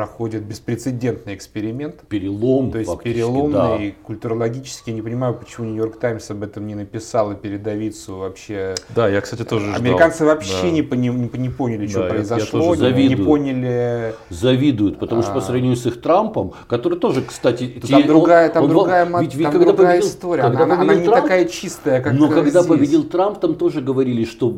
[0.00, 2.02] проходит беспрецедентный эксперимент.
[2.06, 4.90] Перелом, То есть переломный, культурологически.
[4.90, 8.74] Я не понимаю, почему Нью-Йорк Таймс об этом не написал и передовицу вообще.
[8.94, 9.80] Да, я, кстати, тоже ждал.
[9.80, 10.70] Американцы вообще Да.
[10.70, 13.26] не, пони- не, поняли, что Да, я- я произошло, тоже не- не, завидую.
[13.26, 13.56] поняли.
[13.66, 14.12] да.
[14.36, 15.40] Завидуют, потому что по А.
[15.40, 17.66] сравнению с их Трампом, который тоже, кстати...
[17.66, 20.42] Там те- другая, он- там он- другая, мо- ведь- ведь там другая победил- история.
[20.42, 22.66] когда Она, она не Трамп, такая чистая, как Но когда здесь.
[22.66, 24.48] победил Трамп, там тоже говорили, что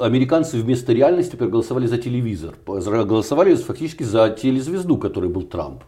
[0.00, 2.52] американцы вместо реальности проголосовали за телевизор.
[2.66, 5.82] Голосовали фактически за телезвезду, которой был Трамп.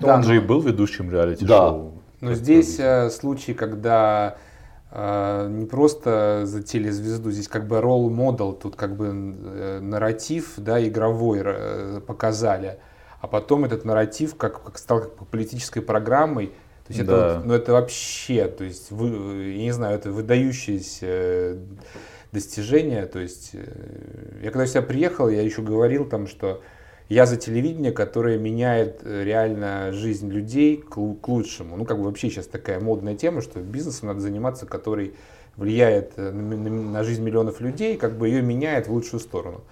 [0.00, 1.48] Да, он же но- и был ведущим реалити-шоу.
[1.48, 1.98] Да.
[2.20, 4.36] Но здесь это э, случай, когда
[4.90, 10.54] э, не просто за телезвезду, здесь как бы ролл модел, тут как бы э, нарратив,
[10.56, 12.78] да, игровой э, показали,
[13.20, 16.48] а потом этот нарратив как, как стал как политической программой.
[16.86, 17.34] То есть это, Да.
[17.36, 21.56] вот, ну это вообще, то есть вы, я не знаю, это выдающееся
[22.32, 23.06] достижение.
[23.06, 26.62] То есть э, я когда сюда приехал, я еще говорил там, что
[27.08, 31.76] я за телевидение, которое меняет э, реально жизнь людей к, лу- к лучшему.
[31.76, 35.14] Ну, как бы вообще сейчас такая модная тема, что бизнесом надо заниматься, который
[35.56, 39.62] влияет э, на, на на жизнь миллионов людей, как бы ее меняет в лучшую сторону.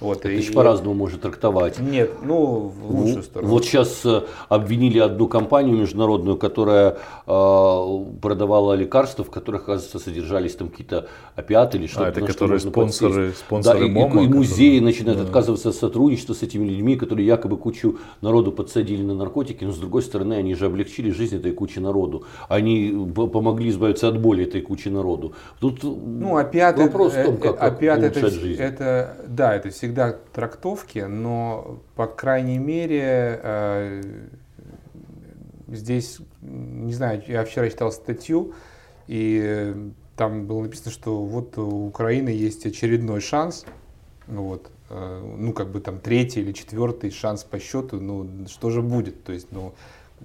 [0.00, 1.78] Вот, Это и- еще по-разному может трактовать.
[1.80, 3.50] Нет, ну, в лучшую Ну, сторону.
[3.50, 10.54] Вот сейчас э, обвинили одну компанию международную, которая э, продавала лекарства, в которых, оказывается, содержались
[10.54, 12.06] там какие-то опиаты или что-то.
[12.06, 15.18] А, это что которые можно спонсоры- спонсоры да, и, и- МОМА, и музеи которые- начинают
[15.20, 15.24] да.
[15.26, 19.78] отказываться от сотрудничества с этими людьми, которые якобы кучу народу подсадили на наркотики, но с
[19.78, 22.22] другой стороны, они же облегчили жизнь этой кучи народу.
[22.48, 25.32] Они б- помогли избавиться от боли этой кучи народу.
[25.60, 28.60] Тут Ну, опиаты, вопрос в том, э, как, э, как опиаты это, улучшать вс- жизнь.
[28.62, 29.87] это, да, это всегда
[30.32, 34.02] трактовки, но, по крайней мере, э,
[35.68, 38.54] здесь, не знаю, я вчера читал статью,
[39.06, 43.64] и э, там было написано, что вот у Украины есть очередной шанс,
[44.26, 48.70] ну вот, э, ну, как бы там третий или четвертый шанс по счету, ну, что
[48.70, 49.74] же будет, то есть, ну,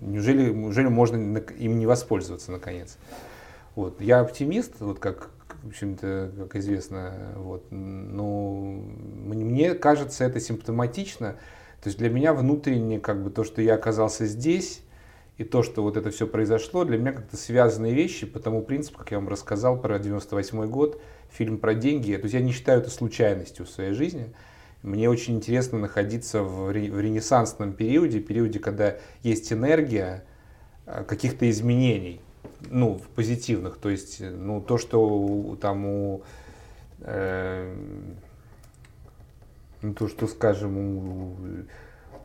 [0.02, 2.98] неужели, неужели можно им не воспользоваться наконец?
[3.76, 4.00] Вот.
[4.02, 5.32] Я оптимист, вот как,
[5.64, 11.38] в общем-то, как известно, вот, но мне, мне кажется, это симптоматично.
[11.82, 14.82] То есть для меня внутренне, как бы то, что я оказался здесь,
[15.38, 19.00] и то, что вот это все произошло, для меня как-то связанные вещи по тому принципу,
[19.00, 21.02] как я вам рассказал про 98 год,
[21.32, 22.14] фильм про деньги.
[22.16, 24.34] То есть я не считаю это случайностью в своей жизни.
[24.84, 30.26] Мне очень интересно находиться в, ре- в ренессансном периоде, периоде, когда есть энергия
[30.86, 32.22] э, каких-то изменений,
[32.70, 33.78] ну, в позитивных.
[33.78, 36.24] То есть, э, ну, то, что у- там у,
[37.02, 37.74] э,
[39.82, 41.36] ну, то, что, скажем, у,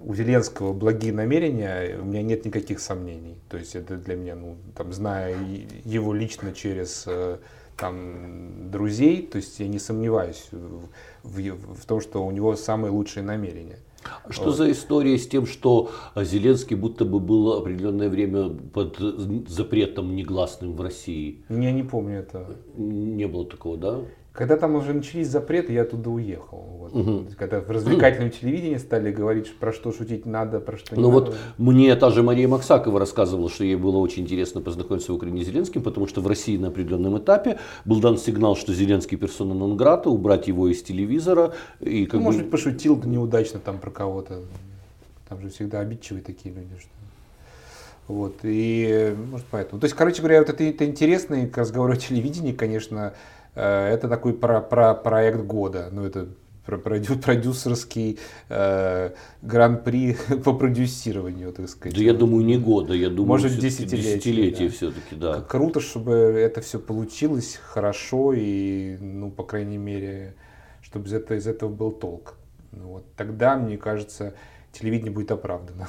[0.00, 3.36] у Зеленского благие намерения, у меня нет никаких сомнений.
[3.48, 5.34] То есть это для меня, ну, там, зная
[5.84, 7.38] его лично через э,
[7.76, 10.88] там, друзей, то есть я не сомневаюсь в,
[11.24, 13.78] в в том, что у него самые лучшие намерения.
[14.30, 14.56] Что Вот.
[14.56, 18.98] за история с тем, что Зеленский будто бы был определенное время под
[19.48, 21.44] запретом негласным в России?
[21.48, 22.56] Я не помню этого.
[22.76, 24.00] Не было такого, да?
[24.38, 26.58] Когда там уже начались запреты, я оттуда уехал.
[26.78, 26.94] Вот.
[27.24, 31.10] Есть, Когда в развлекательном телевидении стали говорить, про что шутить надо, про что не Ну
[31.10, 31.36] вот надо.
[31.58, 35.46] мне та же Мария Максакова рассказывала, что ей было очень интересно познакомиться в Украине с
[35.48, 40.08] Зеленским, потому что в России на определенном этапе был дан сигнал, что Зеленский персона нон-грата,
[40.08, 41.54] убрать его из телевизора.
[41.80, 44.42] И как Ну, бы- может быть, пошутил неудачно там про кого-то.
[45.28, 46.70] Там же всегда обидчивые такие люди.
[46.78, 46.90] Что...
[48.06, 49.80] Вот, и может поэтому.
[49.80, 53.14] То есть, короче говоря, вот это, это интересный к разговору о телевидении, конечно,
[53.62, 55.88] это такой про, про проект года.
[55.90, 56.28] Ну, это
[56.76, 58.18] продюсерский
[58.50, 59.10] э,
[59.42, 61.96] гран-при по продюсированию, так сказать.
[61.96, 64.14] Да я думаю, не года, я думаю, Может, десятилетие.
[64.14, 64.74] Десятилетие да.
[64.74, 65.40] все-таки, да.
[65.40, 70.34] Круто, чтобы это все получилось хорошо и, ну, по крайней мере,
[70.82, 72.34] чтобы из этого, из этого был толк.
[72.72, 74.34] Ну, вот тогда, мне кажется,
[74.72, 75.88] телевидение будет оправдано.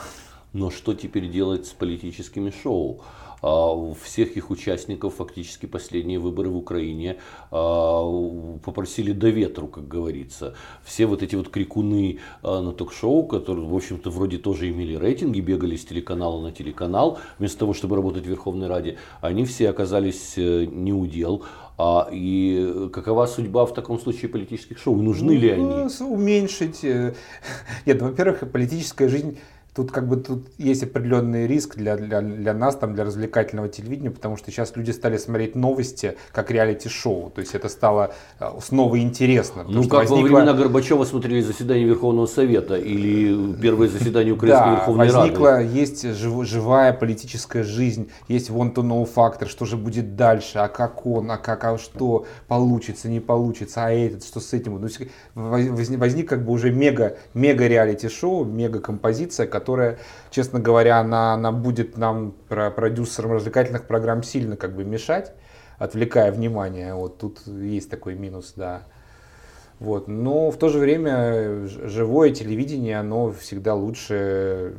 [0.54, 3.02] Но что теперь делать с политическими шоу?
[3.42, 7.18] А, всех их участников фактически последние выборы в Украине
[7.52, 10.56] а, попросили до ветру, как говорится.
[10.84, 15.40] Все вот эти вот крикуны а, на ток-шоу, которые, в общем-то, вроде тоже имели рейтинги,
[15.40, 20.34] бегали с телеканала на телеканал, вместо того, чтобы работать в Верховной Раде, они все оказались
[20.38, 21.44] э, не удел.
[21.78, 25.02] А, и какова судьба в таком случае политических шоу?
[25.02, 25.64] Нужны ли они?
[25.64, 26.84] Ну, уменьшить.
[26.84, 27.16] Э,
[27.86, 29.38] нет, во-первых, политическая жизнь
[29.80, 34.12] Тут как бы тут есть определенный риск для, для, для нас, там, для развлекательного телевидения,
[34.12, 37.32] потому что сейчас люди стали смотреть новости как реалити-шоу.
[37.34, 38.12] То есть это стало
[38.42, 39.64] э, снова интересно.
[39.66, 40.16] Ну, как возникла...
[40.16, 45.70] во времена Горбачева смотрели заседание Верховного Совета или первое заседание Украинской да, Верховной возникла, Рады.
[45.80, 50.68] есть жив, живая политическая жизнь, есть вон то новый фактор, что же будет дальше, а
[50.68, 54.78] как он, а как, а что получится, не получится, а этот, что с этим.
[55.36, 59.69] Возник, возник как бы уже мега, мега реалити-шоу, мега композиция, которая,
[60.32, 65.34] честно говоря, она, она будет нам, про продюсерам развлекательных программ, сильно как бы мешать,
[65.78, 66.94] отвлекая внимание.
[66.94, 68.84] Вот тут есть такой минус, да.
[69.80, 70.10] Вот.
[70.10, 74.76] Но в то же время живое телевидение, оно всегда лучше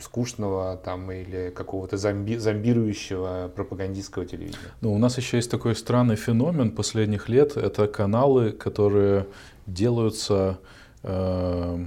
[0.00, 4.70] скучного там, или какого-то зомби, зомбирующего пропагандистского телевидения.
[4.80, 7.56] Ну, у нас еще есть такой странный феномен последних лет.
[7.56, 9.26] Это каналы, которые
[9.66, 10.58] делаются
[11.02, 11.86] э,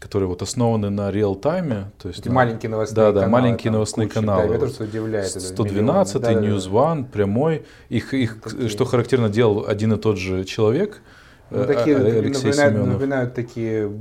[0.00, 1.92] которые вот основаны на реал-тайме.
[1.98, 3.20] То есть, Эти на, маленькие новостные да, каналы.
[3.20, 4.58] Да, маленькие новостные куча, каналы.
[4.58, 5.28] Да, что удивляет.
[5.28, 7.66] 112, да, News One, прямой.
[7.90, 8.38] Их, их
[8.68, 11.02] что характерно, делал один и тот же человек.
[11.50, 13.92] Ну, такие, а, Алексей напоминают, напоминают такие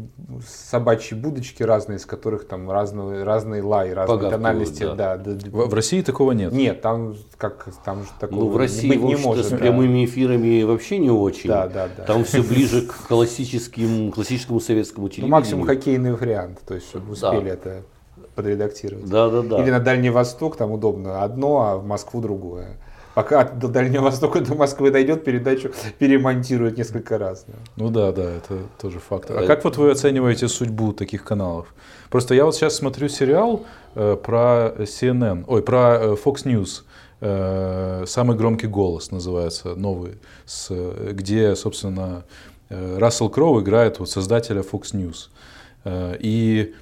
[0.47, 4.83] собачьи будочки разные, из которых там разные, разные лай, разные Погадку, тональности.
[4.83, 5.17] Да.
[5.17, 5.49] Да, да.
[5.49, 6.51] В, в России такого нет?
[6.51, 9.47] Нет, там как там же такого ну, в России быть не может.
[9.47, 11.49] С прямыми эфирами вообще не очень.
[11.49, 12.03] Да, да, да.
[12.03, 15.31] Там все ближе к классическим, классическому советскому телевидению.
[15.31, 17.49] Ну, максимум хоккейный вариант, то есть чтобы успели да.
[17.49, 17.83] это
[18.35, 19.09] подредактировать.
[19.09, 19.61] Да, да, да.
[19.63, 22.77] Или на Дальний Восток там удобно одно, а в Москву другое
[23.19, 27.43] пока до Дальнего Востока до Москвы дойдет, передачу перемонтируют несколько раз.
[27.47, 27.53] Да.
[27.75, 29.29] Ну да, да, это тоже факт.
[29.29, 31.73] А как вот вы оцениваете судьбу таких каналов?
[32.09, 33.65] Просто я вот сейчас смотрю сериал
[33.95, 36.83] э, про CNN, ой, про э, Fox News.
[37.19, 40.13] Э, самый громкий голос называется, новый,
[40.45, 40.71] с,
[41.11, 42.23] где, собственно,
[42.69, 45.27] Рассел Кроу играет вот создателя Fox News.
[46.21, 46.73] И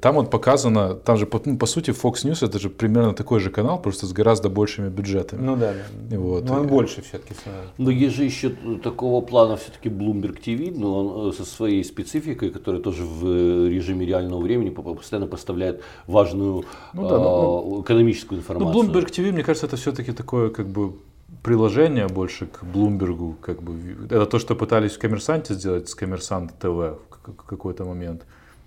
[0.00, 3.50] там вот показано, там же, ну, по сути, Fox News это же примерно такой же
[3.50, 5.40] канал, просто с гораздо большими бюджетами.
[5.40, 5.74] Ну да,
[6.10, 6.18] да.
[6.18, 6.44] Вот.
[6.44, 7.34] Но он больше все-таки.
[7.78, 8.50] Но есть же еще
[8.82, 13.68] такого плана все-таки Bloomberg TV, но он э, со своей спецификой, которая тоже в э,
[13.68, 18.74] режиме реального времени постоянно поставляет важную ну, да, ну, экономическую информацию.
[18.74, 20.94] Ну, Bloomberg TV, мне кажется, это все-таки такое как бы
[21.44, 26.58] приложение больше к Bloomberg, как бы это то, что пытались в Коммерсанте сделать с Коммерсант
[26.58, 28.22] ТВ в какой-то момент.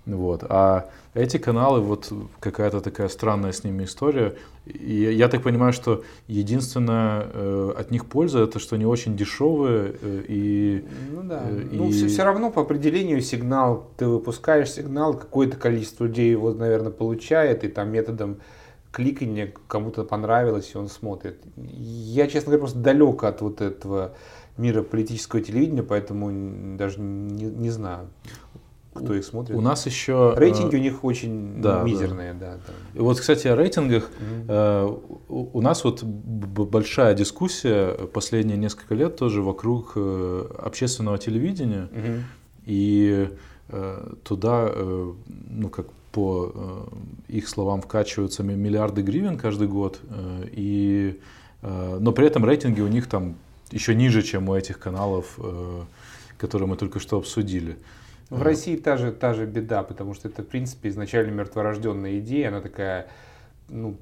[0.06, 0.44] Вот.
[0.48, 4.34] А эти каналы, вот какая-то такая странная с ними история.
[4.66, 9.94] И я так понимаю, что единственное э, от них польза это, что они очень дешевые
[10.00, 10.84] э, и.
[11.10, 11.42] Ну да.
[11.48, 11.92] Э, ну, и...
[11.92, 17.64] Все, все равно по определению сигнал, ты выпускаешь сигнал, какое-то количество людей его, наверное, получает,
[17.64, 18.38] и там методом
[18.92, 21.40] кликания кому-то понравилось, и он смотрит.
[21.56, 24.14] Я, честно говоря, просто далек от вот этого
[24.56, 28.08] мира политического телевидения, поэтому даже не, не знаю
[28.94, 29.56] кто их смотрит.
[29.56, 30.34] У нас еще...
[30.36, 32.52] Э, Рейтинги у них очень да, мизерные, да.
[32.52, 32.98] да, да.
[32.98, 34.10] И вот, кстати, о рейтингах.
[34.48, 35.18] Mm-hmm.
[35.28, 41.88] У нас вот большая дискуссия последние несколько лет тоже вокруг э, общественного телевидения.
[41.92, 42.20] Mm-hmm.
[42.66, 43.28] И
[44.22, 44.70] туда,
[45.50, 46.86] ну как по
[47.28, 50.00] их словам, вкачиваются миллиарды гривен каждый год.
[50.52, 51.18] И,
[51.62, 53.36] но при этом рейтинги у них там
[53.70, 55.38] еще ниже, чем у этих каналов,
[56.38, 57.76] которые мы только что обсудили.
[58.30, 62.48] В России та же, та же беда, потому что это, в принципе, изначально мертворожденная идея,
[62.48, 63.08] она такая
[63.68, 63.96] ну,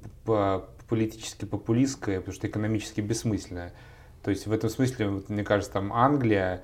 [0.88, 3.72] политически популистская, потому что экономически бессмысленная.
[4.22, 6.62] То есть в этом смысле, вот, мне кажется, там Англия,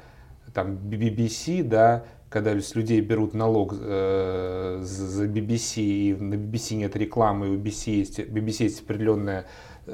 [0.55, 6.95] там BBC, да, когда с людей берут налог э, за BBC, и на BBC нет
[6.97, 9.47] рекламы, и у BBC есть, BBC есть определенная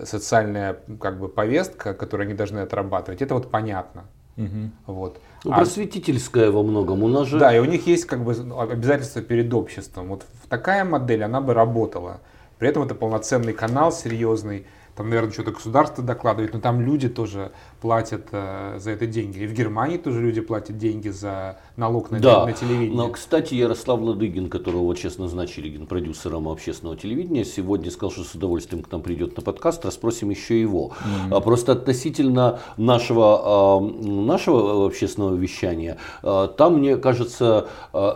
[0.05, 4.05] социальная как бы, повестка, которую они должны отрабатывать, это вот понятно.
[4.37, 4.71] Угу.
[4.87, 5.21] Вот.
[5.45, 7.03] Ну, а, просветительская во многом.
[7.03, 7.39] У нас же...
[7.39, 10.09] Да, и у них есть как бы обязательства перед обществом.
[10.09, 12.21] Вот такая модель, она бы работала.
[12.59, 14.67] При этом это полноценный канал, серьезный.
[14.97, 17.53] там, наверное, что-то государство докладывает, но там люди тоже
[17.85, 19.41] платят э, за это деньги.
[19.41, 22.97] И в Германии тоже люди платят деньги за налог на, да, на телевидение.
[22.97, 28.35] Но, кстати, Ярослав Ладыгин, которого вот сейчас назначили генпродюсером общественного телевидения, сегодня сказал, что с
[28.35, 30.93] удовольствием к нам придет на подкаст, расспросим еще его.
[31.29, 31.43] Mm-hmm.
[31.43, 37.69] Просто относительно нашего, нашего общественного вещания, там, мне кажется,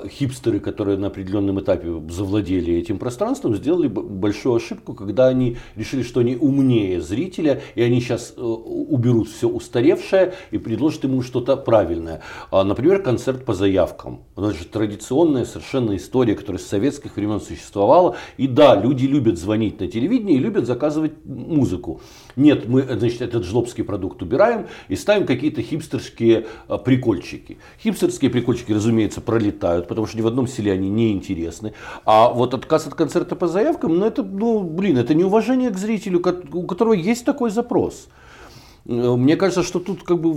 [0.09, 6.21] хипстеры, которые на определенном этапе завладели этим пространством, сделали большую ошибку, когда они решили, что
[6.21, 12.23] они умнее зрителя, и они сейчас э, уберут все устаревшее и предложат ему что-то правильное.
[12.51, 14.23] А, например, концерт по заявкам.
[14.37, 18.17] Это же традиционная совершенно история, которая с советских времен существовала.
[18.37, 22.01] И да, люди любят звонить на телевидение и любят заказывать музыку.
[22.37, 27.59] Нет, мы значит, этот жлобский продукт убираем и ставим какие-то хипстерские а, прикольчики.
[27.83, 31.75] Хипстерские прикольчики, разумеется, пролетают, потому что ни в одном селе они не интересны.
[32.05, 36.23] А вот отказ от концерта по заявкам, ну это, ну, блин, это неуважение к зрителю,
[36.53, 38.09] у которого есть такой запрос.
[38.89, 40.33] Э, мне кажется, что тут как бы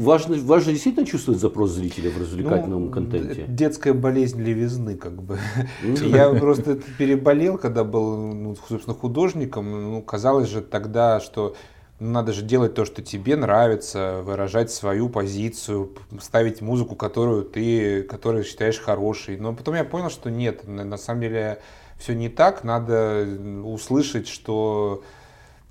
[0.00, 3.44] важно, важно действительно чувствовать запрос зрителя в развлекательном ну, контенте.
[3.48, 5.38] Детская болезнь левизны, как бы.
[5.82, 9.92] Я просто переболел, когда был, ну, собственно, художником.
[9.92, 11.54] Ну, казалось же тогда, что
[12.00, 18.02] ну, надо же делать то, что тебе нравится, выражать свою позицию, ставить музыку, которую ты,
[18.02, 19.36] которую считаешь хорошей.
[19.36, 21.60] Но потом я понял, что нет, на самом деле
[21.98, 22.64] все не так.
[22.64, 23.24] Надо
[23.64, 25.04] услышать, что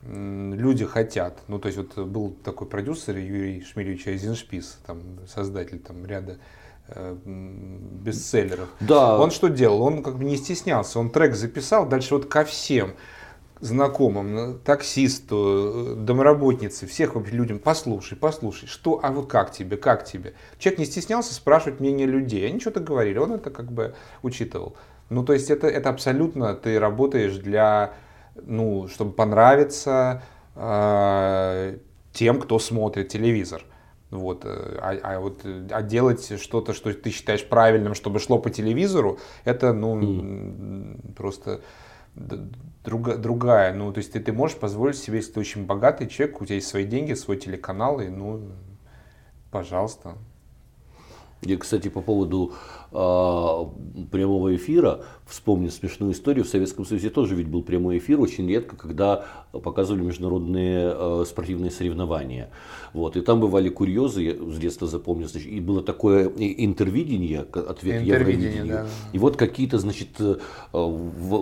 [0.03, 1.43] люди хотят.
[1.47, 6.37] Ну, то есть вот был такой продюсер Юрий Шмелевич Айзеншпис, там, создатель там, ряда
[6.87, 8.69] э, бестселлеров.
[8.79, 9.19] Да.
[9.19, 9.81] Он что делал?
[9.81, 10.99] Он как бы не стеснялся.
[10.99, 12.93] Он трек записал, дальше вот ко всем
[13.59, 20.33] знакомым, таксисту, домработнице, всех вообще людям, послушай, послушай, что, а вот как тебе, как тебе?
[20.57, 23.93] Человек не стеснялся спрашивать мнение людей, они что-то говорили, он это как бы
[24.23, 24.75] учитывал.
[25.09, 27.93] Ну, то есть это, это абсолютно, ты работаешь для
[28.35, 30.23] ну, чтобы понравиться
[30.55, 31.77] э,
[32.13, 33.63] тем, кто смотрит телевизор.
[34.09, 38.49] Вот, э, а, а вот а делать что-то, что ты считаешь правильным, чтобы шло по
[38.49, 41.13] телевизору, это ну mm.
[41.13, 41.61] просто
[42.83, 43.73] друга, другая.
[43.73, 46.55] Ну, то есть ты, ты можешь позволить себе, если ты очень богатый человек, у тебя
[46.55, 48.41] есть свои деньги, свой телеканал, и ну,
[49.49, 50.15] пожалуйста.
[51.41, 52.53] И, кстати, по поводу
[52.91, 58.47] э, прямого эфира, вспомню смешную историю, в Советском Союзе тоже ведь был прямой эфир, очень
[58.47, 62.49] редко, когда показывали международные э, спортивные соревнования.
[62.93, 68.03] Вот, и там бывали курьезы, я с детства запомнил, значит, и было такое интервидение, ответ
[68.03, 68.67] Евровидению.
[68.67, 68.87] Да.
[69.13, 70.35] И вот какие-то, значит, э,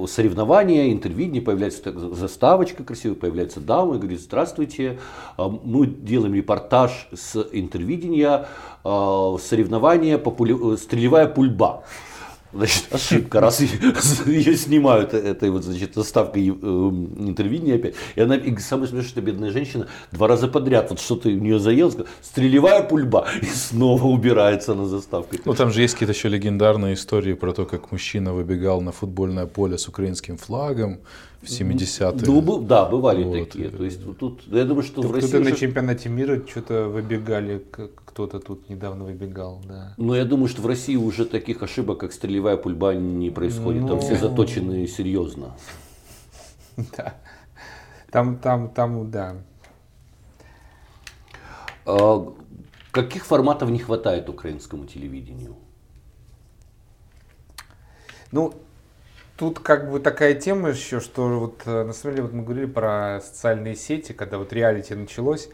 [0.08, 5.00] соревнования, интервидение, появляется заставочка красивая, появляется дама и говорит, здравствуйте,
[5.38, 8.46] а мы делаем репортаж с интервидения,
[8.86, 10.78] э, соревнования популя...
[10.78, 11.84] стрелевая пульба.
[12.52, 17.94] Значит, ошибка, раз ее снимают этой вот, значит, заставкой э, интервидения опять.
[18.16, 21.60] И она, и самое смешное, что бедная женщина два раза подряд, вот что-то у нее
[21.60, 21.92] заело,
[22.22, 25.40] стрелевая пульба, и снова убирается на заставке.
[25.46, 29.46] Ну, там же есть какие-то еще легендарные истории про то, как мужчина выбегал на футбольное
[29.46, 31.00] поле с украинским флагом
[31.42, 32.26] в 70-е.
[32.26, 33.34] Ну, да, бывали вот.
[33.34, 33.70] такие.
[33.70, 35.38] То есть тут, я думаю, что в России...
[35.38, 35.50] Уже...
[35.50, 37.64] на чемпионате мира что-то выбегали,
[38.06, 39.94] кто-то тут недавно выбегал, да.
[39.98, 43.84] Но я думаю, что в России уже таких ошибок, как стрелевая пульба, не происходит.
[43.84, 43.88] Ну...
[43.88, 44.18] Там все ну.
[44.18, 45.56] заточены серьезно.
[46.96, 47.16] Да.
[48.10, 49.36] Там, там, там, да.
[51.86, 52.34] А,
[52.92, 55.56] каких форматов не хватает украинскому телевидению?
[58.32, 58.54] Ну,
[59.40, 62.66] Тут как бы такая тема еще, что вот э, на самом деле вот мы говорили
[62.66, 65.48] про социальные сети, когда вот реалити началось,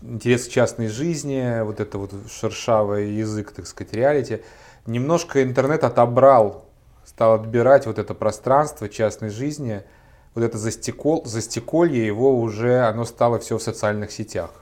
[0.00, 4.42] интерес к частной жизни, вот это вот шершавый язык, так сказать, реалити,
[4.86, 6.66] немножко интернет отобрал,
[7.04, 9.82] стал отбирать вот это пространство частной жизни,
[10.36, 14.52] вот это застекол, застеколье его уже, оно стало все в социальных сетях.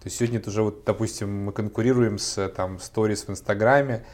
[0.00, 4.04] То есть сегодня это уже вот, допустим, мы конкурируем с там сторис в Инстаграме,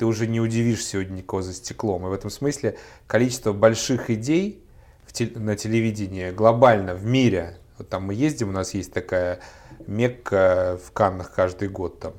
[0.00, 2.06] ты уже не удивишь сегодня никого за стеклом.
[2.06, 4.64] И в этом смысле количество больших идей
[5.04, 9.40] в те, на телевидении глобально в мире, вот там мы ездим, у нас есть такая
[9.86, 12.14] Мекка в Каннах каждый год, там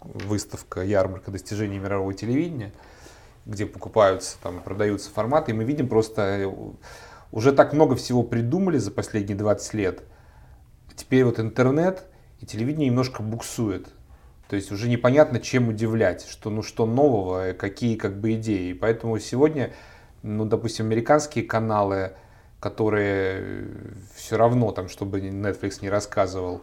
[0.00, 2.72] выставка, ярмарка достижений мирового телевидения,
[3.44, 6.52] где покупаются, там продаются форматы, и мы видим просто, э,
[7.30, 10.02] уже так много всего придумали за последние 20 лет,
[10.96, 12.02] теперь вот интернет
[12.40, 13.86] и телевидение немножко буксует.
[14.48, 18.72] То есть уже непонятно, чем удивлять, что, ну, что нового, какие как бы идеи.
[18.72, 19.72] Поэтому сегодня,
[20.22, 22.12] ну, допустим, американские каналы,
[22.60, 23.68] которые
[24.14, 26.62] все равно, там, чтобы Netflix не рассказывал,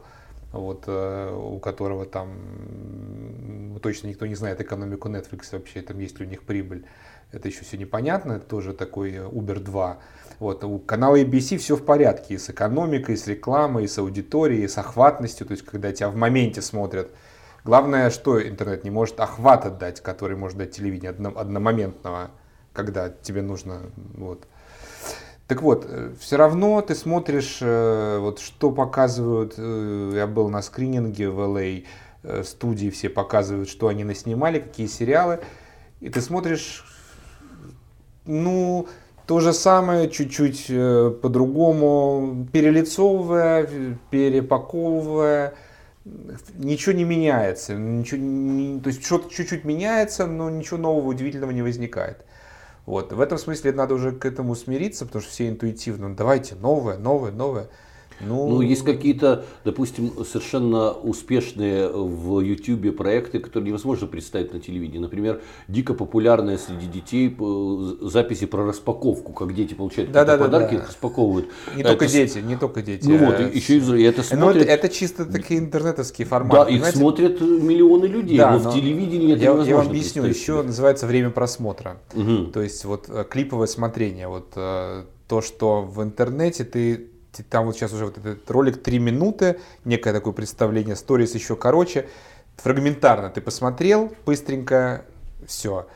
[0.54, 6.26] вот, э, у которого там точно никто не знает экономику Netflix вообще, там есть ли
[6.26, 6.86] у них прибыль.
[7.32, 9.98] это еще все непонятно, это тоже такой Uber 2.
[10.40, 13.98] Вот, у канала ABC все в порядке и с экономикой, и с рекламой, и с
[13.98, 17.12] аудиторией, и с охватностью, то есть когда тебя в моменте смотрят.
[17.66, 22.32] Главное, что интернет не может охват отдать, который может дать телевидение одномоментного,
[22.74, 23.84] когда тебе нужно.
[24.16, 24.46] Вот.
[25.48, 30.62] Так вот, э, все равно ты смотришь, э, вот что показывают, э, я был на
[30.62, 31.86] скрининге в LA,
[32.46, 35.42] студии все показывают, что они наснимали, какие сериалы,
[36.00, 36.86] и ты смотришь,
[38.26, 38.88] ну,
[39.28, 40.68] то же самое, чуть-чуть
[41.22, 43.68] по-другому, перелицовывая,
[44.10, 45.56] перепаковывая,
[46.06, 52.26] ничего не меняется, ничего то есть что-то чуть-чуть меняется, но ничего нового удивительного не возникает.
[52.86, 53.14] Вот.
[53.14, 56.98] В этом смысле надо уже к этому смириться, потому что все интуитивно, ну, давайте новое,
[56.98, 57.70] новое, новое.
[58.22, 65.00] Ну, ну, есть какие-то, допустим, совершенно успешные в YouTube проекты, которые невозможно представить на телевидении.
[65.00, 70.76] Например, дико популярная среди детей э, записи про распаковку, как дети получают да, да, подарки,
[70.76, 70.88] да, да.
[70.88, 71.48] распаковывают.
[71.76, 72.12] Не это только с...
[72.12, 73.08] дети, не только дети.
[73.08, 74.56] Ну вот, еще и это смотрят.
[74.56, 76.58] Ну, это, это чисто такие интернетовские форматы.
[76.58, 76.90] Да, понимаете?
[76.90, 80.24] их смотрят миллионы людей, да, но, но в телевидении это я, невозможно Я вам объясню,
[80.26, 81.98] еще называется время просмотра.
[82.14, 82.52] Угу.
[82.52, 87.08] То есть вот э, клиповое смотрение, вот э, то, что в интернете ты
[87.42, 92.08] там вот сейчас уже вот этот ролик 3 минуты, некое такое представление, сторис еще короче,
[92.58, 95.06] фрагментарно ты посмотрел, быстренько,
[95.48, 95.88] все.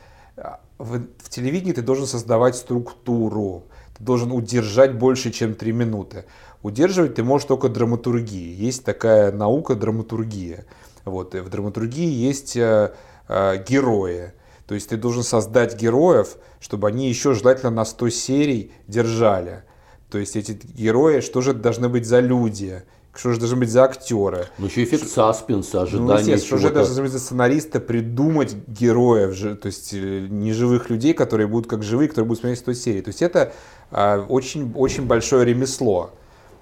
[0.78, 3.64] В, в телевидении ты должен создавать структуру,
[3.96, 6.24] ты должен удержать больше, чем 3 минуты.
[6.62, 8.54] Удерживать ты можешь только драматургии.
[8.54, 10.64] Есть такая наука драматургия.
[11.04, 12.92] Вот, в драматургии есть э,
[13.28, 14.32] э, герои.
[14.66, 19.62] То есть ты должен создать героев, чтобы они еще желательно на 100 серий держали.
[20.10, 22.82] То есть эти герои, что же должны быть за люди?
[23.14, 24.46] Что же должны быть за актеры?
[24.58, 29.66] Ну, еще эффект саспенса, ожидания ну, Что же должны быть за сценариста придумать героев, то
[29.66, 33.02] есть э, неживых людей, которые будут как живые, которые будут смотреть 100 серий.
[33.02, 33.52] То есть это
[33.90, 36.12] а, очень, очень большое ремесло.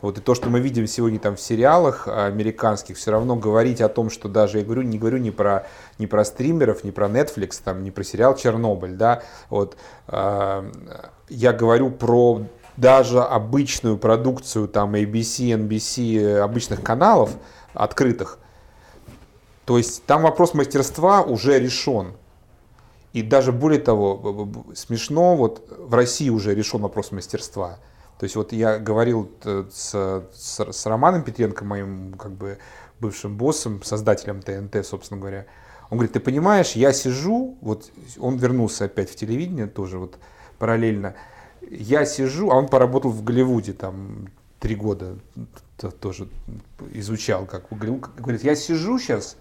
[0.00, 3.88] Вот и то, что мы видим сегодня там в сериалах американских, все равно говорить о
[3.88, 5.66] том, что даже я говорю, не говорю не про
[5.98, 9.76] не про стримеров, не про Netflix, там, не про сериал Чернобыль, да, вот
[10.08, 10.70] э,
[11.28, 12.42] я говорю про
[12.76, 17.30] даже обычную продукцию там ABC, NBC, обычных каналов
[17.74, 18.38] открытых,
[19.64, 22.14] то есть там вопрос мастерства уже решен.
[23.12, 27.78] И даже более того, смешно, вот в России уже решен вопрос мастерства.
[28.18, 32.58] То есть вот я говорил э, с, с, с Романом Петренко, моим как бы
[33.00, 35.46] бывшим боссом, создателем ТНТ, собственно говоря.
[35.90, 40.18] Он говорит, ты понимаешь, я сижу, вот он вернулся опять в телевидение тоже вот
[40.58, 41.14] параллельно,
[41.70, 44.28] я сижу, а он поработал в Голливуде там
[44.60, 45.16] три года,
[46.00, 46.28] тоже
[46.92, 47.66] изучал, как.
[47.70, 49.36] Говорит, я сижу сейчас,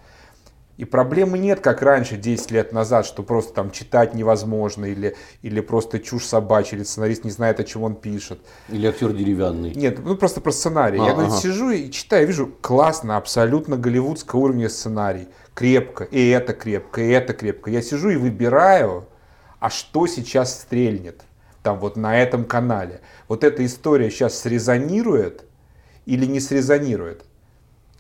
[0.78, 5.61] и проблемы нет, как раньше, 10 лет назад, что просто там читать невозможно, или, или
[5.61, 8.39] просто чушь собачья, или сценарист не знает, о чем он пишет.
[8.67, 9.73] Или актер деревянный.
[9.73, 10.99] Нет, ну просто про сценарий.
[10.99, 11.41] А, я говорит, ага.
[11.41, 15.30] сижу и читаю, вижу, классно, абсолютно голливудского уровня сценарий.
[15.53, 17.71] Крепко, и это крепко, и это крепко.
[17.71, 19.05] Я сижу и выбираю,
[19.59, 21.23] а что сейчас стрельнет
[21.66, 23.01] там вот на этом канале.
[23.28, 25.45] Вот эта история сейчас срезонирует
[26.05, 27.26] или не срезонирует.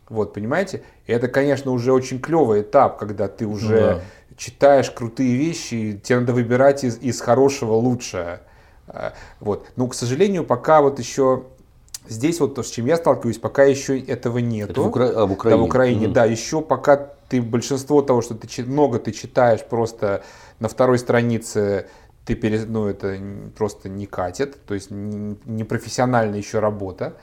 [0.07, 0.83] Вот, понимаете?
[1.07, 4.01] И это, конечно, уже очень клевый этап, когда ты уже да.
[4.37, 8.41] читаешь крутые вещи, и тебе надо выбирать из, из хорошего лучшее.
[8.87, 9.65] А, вот.
[9.75, 11.45] Но, к сожалению, пока вот еще
[12.07, 14.73] здесь вот то, с чем я сталкиваюсь, пока еще этого нету.
[14.73, 15.05] Это в, Укра...
[15.05, 15.57] а, в Украине.
[15.57, 16.25] Да, в Украине, mm да.
[16.25, 16.97] Еще пока
[17.29, 20.23] ты большинство того, что ты много ты читаешь просто
[20.59, 21.87] на второй странице
[22.25, 23.19] ты пере, ну, это
[23.55, 27.13] просто не катит, то есть не профессиональная еще работа.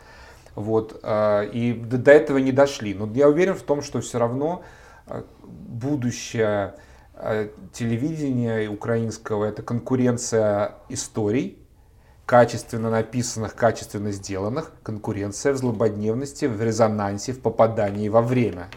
[0.54, 2.94] Вот, а, и до этого не дошли.
[2.94, 4.62] Но я уверен в том, что все равно
[5.06, 6.74] а, будущее
[7.14, 11.58] а, телевидения украинского это конкуренция историй,
[12.26, 18.68] качественно написанных, качественно сделанных, конкуренция в злободневности, в резонансе, в попадании во время.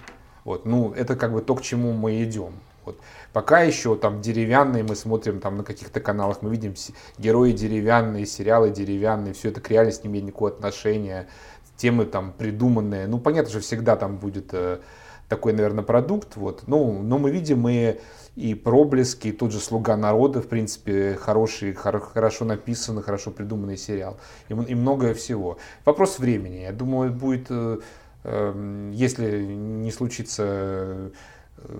[0.43, 2.53] Вот, ну, это как бы то, к чему мы идем.
[2.85, 2.99] Вот.
[3.35, 6.73] Пока еще там деревянные, мы смотрим там на каких-то каналах, мы видим
[7.17, 11.27] герои деревянные, сериалы деревянные, все это к реальности не имеет никакого отношения,
[11.75, 13.07] темы там придуманные.
[13.07, 14.79] Ну, понятно, что всегда там будет э,
[15.27, 16.37] такой, наверное, продукт.
[16.37, 16.63] Вот.
[16.67, 17.99] Ну, но мы видим и,
[18.37, 23.75] и проблески, и тот же «Слуга народа», в принципе, хороший, хор, хорошо написанный, хорошо придуманный
[23.75, 24.17] сериал.
[24.47, 25.57] И, и многое всего.
[25.83, 26.59] Вопрос времени.
[26.59, 27.79] Я думаю, будет, э,
[28.23, 31.11] э, если не случится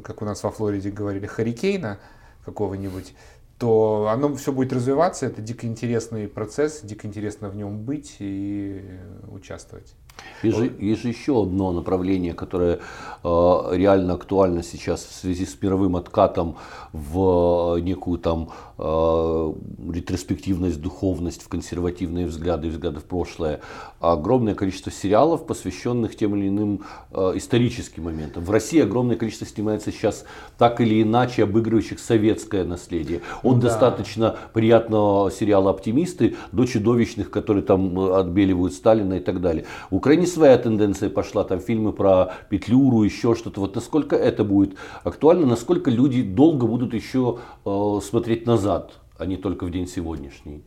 [0.04, 2.00] как у нас во Флориде говорили, харикейна
[2.44, 3.14] какого-нибудь,
[3.58, 5.26] то оно все будет развиваться.
[5.26, 9.00] Это дико интересный процесс, дико интересно в нем быть и
[9.30, 9.96] участвовать.
[10.44, 12.80] Есть же, есть же еще одно направление, которое
[13.24, 13.30] э,
[13.72, 16.58] реально актуально сейчас в связи с мировым откатом
[16.94, 19.54] в некую там э,
[19.92, 23.62] ретроспективность, духовность, в консервативные взгляды, взгляды в прошлое.
[24.00, 26.82] Огромное количество сериалов, посвященных тем или иным
[27.12, 28.44] э, историческим моментам.
[28.44, 30.26] В России огромное количество снимается сейчас
[30.58, 33.22] так или иначе обыгрывающих советское наследие.
[33.44, 33.70] От да.
[33.70, 39.66] достаточно приятного сериала «Оптимисты» до чудовищных, которые там отбеливают Сталина и так далее.
[39.90, 39.96] В
[40.26, 43.62] Украине своя тенденция пошла, там фильмы про Петлюру, еще что-то.
[43.62, 49.38] Вот насколько это будет актуально, насколько люди долго будут еще э, смотреть назад, а не
[49.38, 50.64] только в день сегодняшний.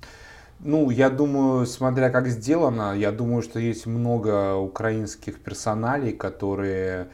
[0.61, 7.09] Ну, я думаю, смотря как сделано, я думаю, что есть много украинских персоналей, которые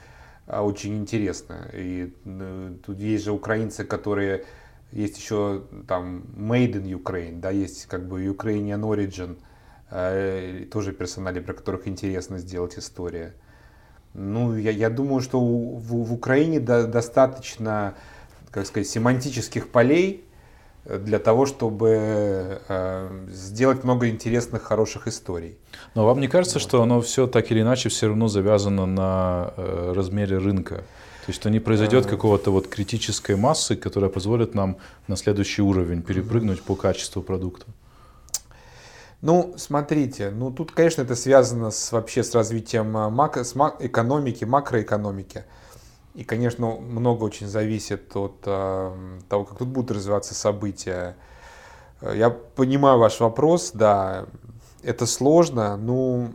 [0.46, 1.56] э, очень интересны.
[1.74, 4.44] И э, тут есть же украинцы, которые
[4.92, 9.36] есть еще там Made in Ukraine, да, есть как бы Ukrainian Origin,
[9.90, 13.34] тоже персонали, про которых интересно сделать история.
[14.14, 17.94] Ну, я, я думаю, что в, в Украине до, достаточно,
[18.50, 20.24] как сказать, семантических полей
[20.84, 25.56] для того, чтобы э, сделать много интересных, хороших историй.
[25.94, 26.62] Но вам не кажется, вот.
[26.62, 30.76] что оно все так или иначе все равно завязано на э, размере рынка?
[30.76, 34.76] То есть, что не произойдет какого-то вот критической массы, которая позволит нам
[35.08, 37.66] на следующий уровень перепрыгнуть по качеству продукта.
[39.24, 43.76] Ну, смотрите, ну тут, конечно, это связано с, вообще с развитием а, макро, с мак,
[43.82, 45.44] экономики, макроэкономики.
[46.14, 51.16] И, конечно, много очень зависит от э, того, как тут будут развиваться события.
[52.02, 54.26] Я понимаю ваш вопрос, да,
[54.82, 56.28] это сложно, ну,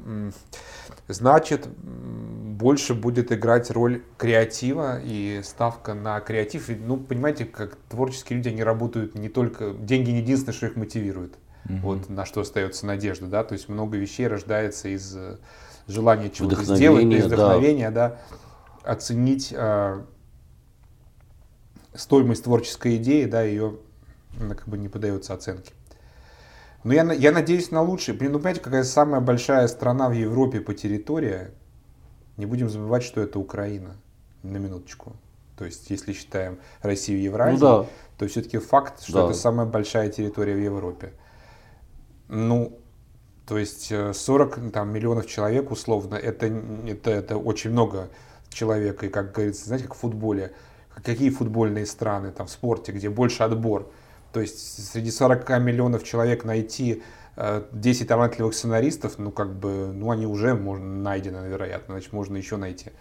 [1.07, 6.69] значит, больше будет играть роль креатива и ставка на креатив.
[6.69, 9.73] Ну, понимаете, как творческие люди, они работают не только...
[9.73, 11.35] Деньги не единственное, что их мотивирует.
[11.65, 11.77] Угу.
[11.81, 15.37] Вот на что остается надежда, да, то есть много вещей рождается из э,
[15.87, 18.19] желания чего-то сделать, из вдохновения, да, да
[18.83, 20.01] оценить э,
[21.93, 23.77] стоимость творческой идеи, да, ее
[24.39, 25.73] она как бы не поддается оценке.
[26.83, 28.17] Но я, я надеюсь на лучшее.
[28.17, 31.51] Блин, ну понимаете, какая самая большая страна в Европе по территории,
[32.37, 33.97] не будем забывать, что это Украина.
[34.43, 35.17] На минуточку.
[35.57, 37.89] То есть, если считаем Россию и Евразию, ну, да.
[38.17, 39.25] то все-таки факт, что да.
[39.25, 41.11] это самая большая территория в Европе.
[42.29, 42.79] Ну,
[43.45, 46.45] то есть 40 э, там, миллионов человек условно, это,
[46.87, 48.09] это, это очень много
[48.49, 49.03] человек.
[49.03, 50.53] И как говорится, знаете, как в футболе,
[51.03, 53.91] какие футбольные страны там в спорте, где больше отбор.
[54.31, 57.01] То есть среди 40 миллионов человек найти
[57.71, 62.37] 10 э, талантливых сценаристов, ну, как бы, ну, они уже можно, найдены, вероятно, значит, можно
[62.37, 62.91] еще найти.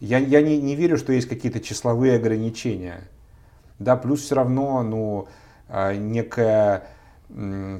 [0.00, 3.08] Я, я не, не верю, что есть какие-то числовые ограничения.
[3.78, 5.28] Да, плюс все равно, ну,
[5.68, 6.88] э, некая,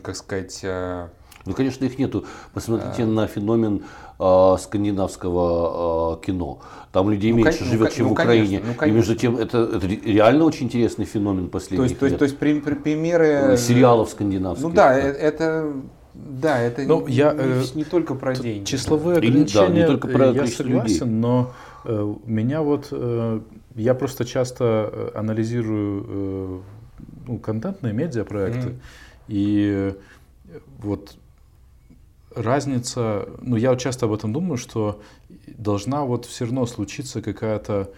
[0.03, 0.61] как сказать...
[0.63, 1.09] Э,
[1.45, 2.25] ну, конечно, их нету.
[2.53, 3.07] Посмотрите а...
[3.07, 3.85] на феномен
[4.19, 6.61] э, скандинавского э, кино.
[6.93, 8.59] Там людей ну, меньше ну, живет, чем ну, в Украине.
[8.59, 12.01] Конечно, ну, И между тем, это, это реально очень интересный феномен последних то есть, лет.
[12.01, 13.57] То есть, то есть при, при, примеры...
[13.57, 14.67] Сериалов скандинавских.
[14.67, 14.99] Ну да, да.
[14.99, 15.73] это
[16.17, 18.65] да, это ну, не, я, не, не только про деньги.
[18.65, 21.07] Числовые ограничения, да, не только про я согласен, людей.
[21.07, 21.53] но
[21.85, 23.41] э, меня вот, э,
[23.75, 26.61] я просто часто э, анализирую э,
[27.27, 28.77] ну, контентные медиапроекты, mm.
[29.29, 29.95] И
[30.79, 31.17] вот
[32.35, 35.01] разница, ну я часто об этом думаю, что
[35.47, 37.91] должна вот все равно случиться какая-то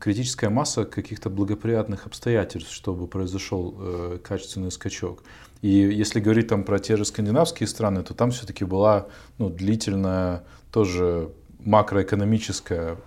[0.00, 5.22] критическая масса каких-то благоприятных обстоятельств, чтобы произошел э, качественный скачок.
[5.62, 9.06] И если говорить там про те же скандинавские страны, то там все-таки была
[9.38, 11.30] ну, длительная тоже
[11.60, 12.98] макроэкономическая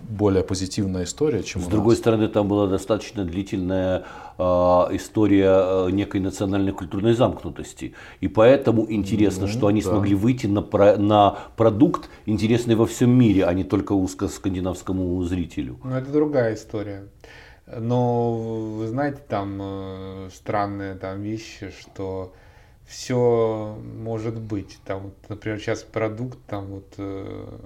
[0.00, 4.04] более позитивная история, чем С другой стороны, там была достаточно длительная
[4.38, 7.94] э, история некой национальной культурной замкнутости.
[8.20, 9.90] И поэтому интересно, ну, что они да.
[9.90, 15.22] смогли выйти на, про, на продукт, интересный во всем мире, а не только узко скандинавскому
[15.24, 15.78] зрителю.
[15.84, 17.08] Ну, это другая история.
[17.76, 22.32] Но вы знаете, там э, странные там вещи, что
[22.88, 24.80] все может быть.
[24.84, 27.58] Там, вот, например, сейчас продукт, там вот э,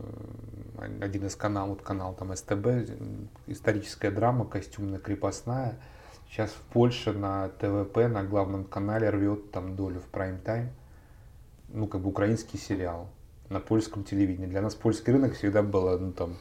[1.01, 2.90] один из каналов, вот канал там СТБ,
[3.47, 5.78] историческая драма, костюмная крепостная.
[6.28, 10.70] Сейчас в Польше на ТВП, на главном канале рвет там долю в прайм-тайм.
[11.69, 13.09] Ну, как бы украинский сериал
[13.49, 14.47] на польском телевидении.
[14.47, 16.36] Для нас польский рынок всегда было, ну, там,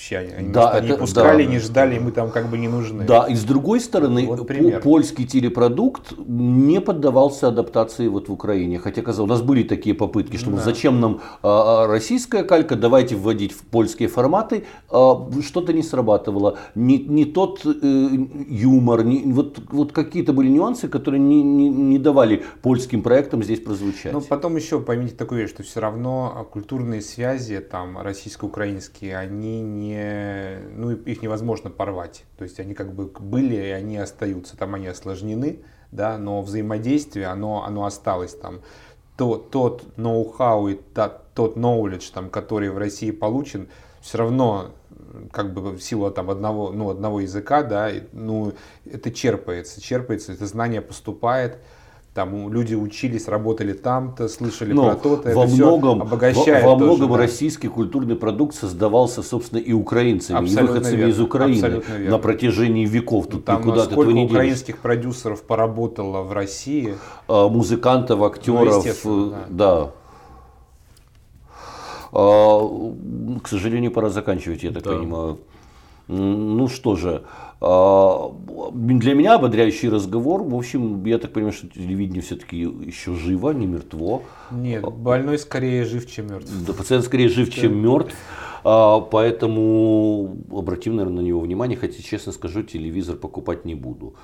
[0.00, 1.52] Вообще, они, Да, это- пускали, да.
[1.52, 3.04] не ждали, мы там как бы не нужны.
[3.04, 4.80] Да, и с другой стороны, Вот пример.
[4.80, 8.78] польский телепродукт не поддавался адаптации вот в Украине.
[8.78, 10.56] Хотя, казалось, у нас были такие попытки, что Да.
[10.56, 14.64] зачем нам а, а, российская калька, давайте вводить в польские форматы.
[14.90, 16.56] А, Что-то не срабатывало.
[16.74, 18.08] Не, не тот э,
[18.48, 23.60] юмор, не- вот, вот какие-то были нюансы, которые не, не, не давали польским проектам здесь
[23.60, 24.14] прозвучать.
[24.14, 29.60] Но потом еще поймите такую вещь, что все равно а, культурные связи там российско-украинские, они
[29.60, 32.24] не, ну их невозможно порвать.
[32.36, 34.56] То есть они как бы были и они остаются.
[34.56, 35.60] Там они осложнены,
[35.92, 38.60] да, но взаимодействие, оно, оно осталось там.
[39.16, 43.68] То, тот ноу-хау и та- тот knowledge, там, который в России получен,
[44.00, 44.70] все равно
[45.32, 48.52] как бы в силу там одного, ну, одного языка, да, ну,
[48.84, 51.58] это черпается, черпается, это знание поступает,
[52.14, 56.78] там люди учились, работали там-то, слышали Но про то-то, во это многом, обогащает во, во
[56.78, 57.18] тоже, многом да.
[57.18, 62.10] российский культурный продукт создавался, собственно, и украинцами, и Абсолютно выходцами верно, из Украины верно.
[62.10, 63.28] на протяжении веков.
[63.28, 66.96] Тут Там никуда от этого сколько не украинских продюсеров поработало в России,
[67.28, 69.90] А, музыкантов, актеров, Ну, э, да.
[72.12, 74.96] А, к сожалению, пора заканчивать, я так Да.
[74.96, 75.38] понимаю.
[76.08, 77.22] Ну что же,
[77.60, 80.42] для меня ободряющий разговор.
[80.42, 84.22] В общем, я так понимаю, что телевидение все-таки еще живо, не мертво.
[84.50, 86.50] нет, больной скорее жив, чем мертв.
[86.66, 88.14] Да, пациент скорее жив, чем мертв.
[88.64, 91.78] А, поэтому обратим, наверное, на него внимание.
[91.78, 94.14] Хотя, честно скажу, телевизор покупать не буду.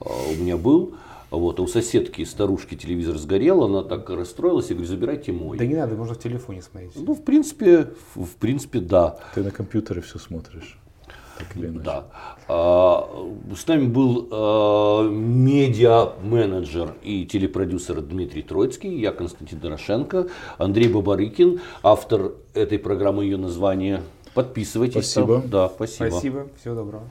[0.00, 0.94] А, у меня был.
[1.30, 5.58] Вот, а у соседки старушки телевизор сгорел, она так расстроилась, я говорю, забирайте мой.
[5.58, 6.92] Да не надо, можно в телефоне смотреть.
[6.96, 9.18] Ну, в принципе, в принципе, да.
[9.34, 10.78] Ты на компьютере все смотришь.
[11.38, 11.84] Так или иначе.
[11.84, 12.04] да.
[12.48, 13.08] А,
[13.54, 20.28] с нами был а, медиа-менеджер и телепродюсер Дмитрий Троицкий, я Константин Дорошенко,
[20.58, 24.02] Андрей Бабарыкин, автор этой программы, ее название.
[24.34, 25.10] Подписывайтесь.
[25.10, 25.40] Спасибо.
[25.40, 25.50] там.
[25.50, 26.10] Да, спасибо.
[26.10, 27.04] Спасибо, всего доброго.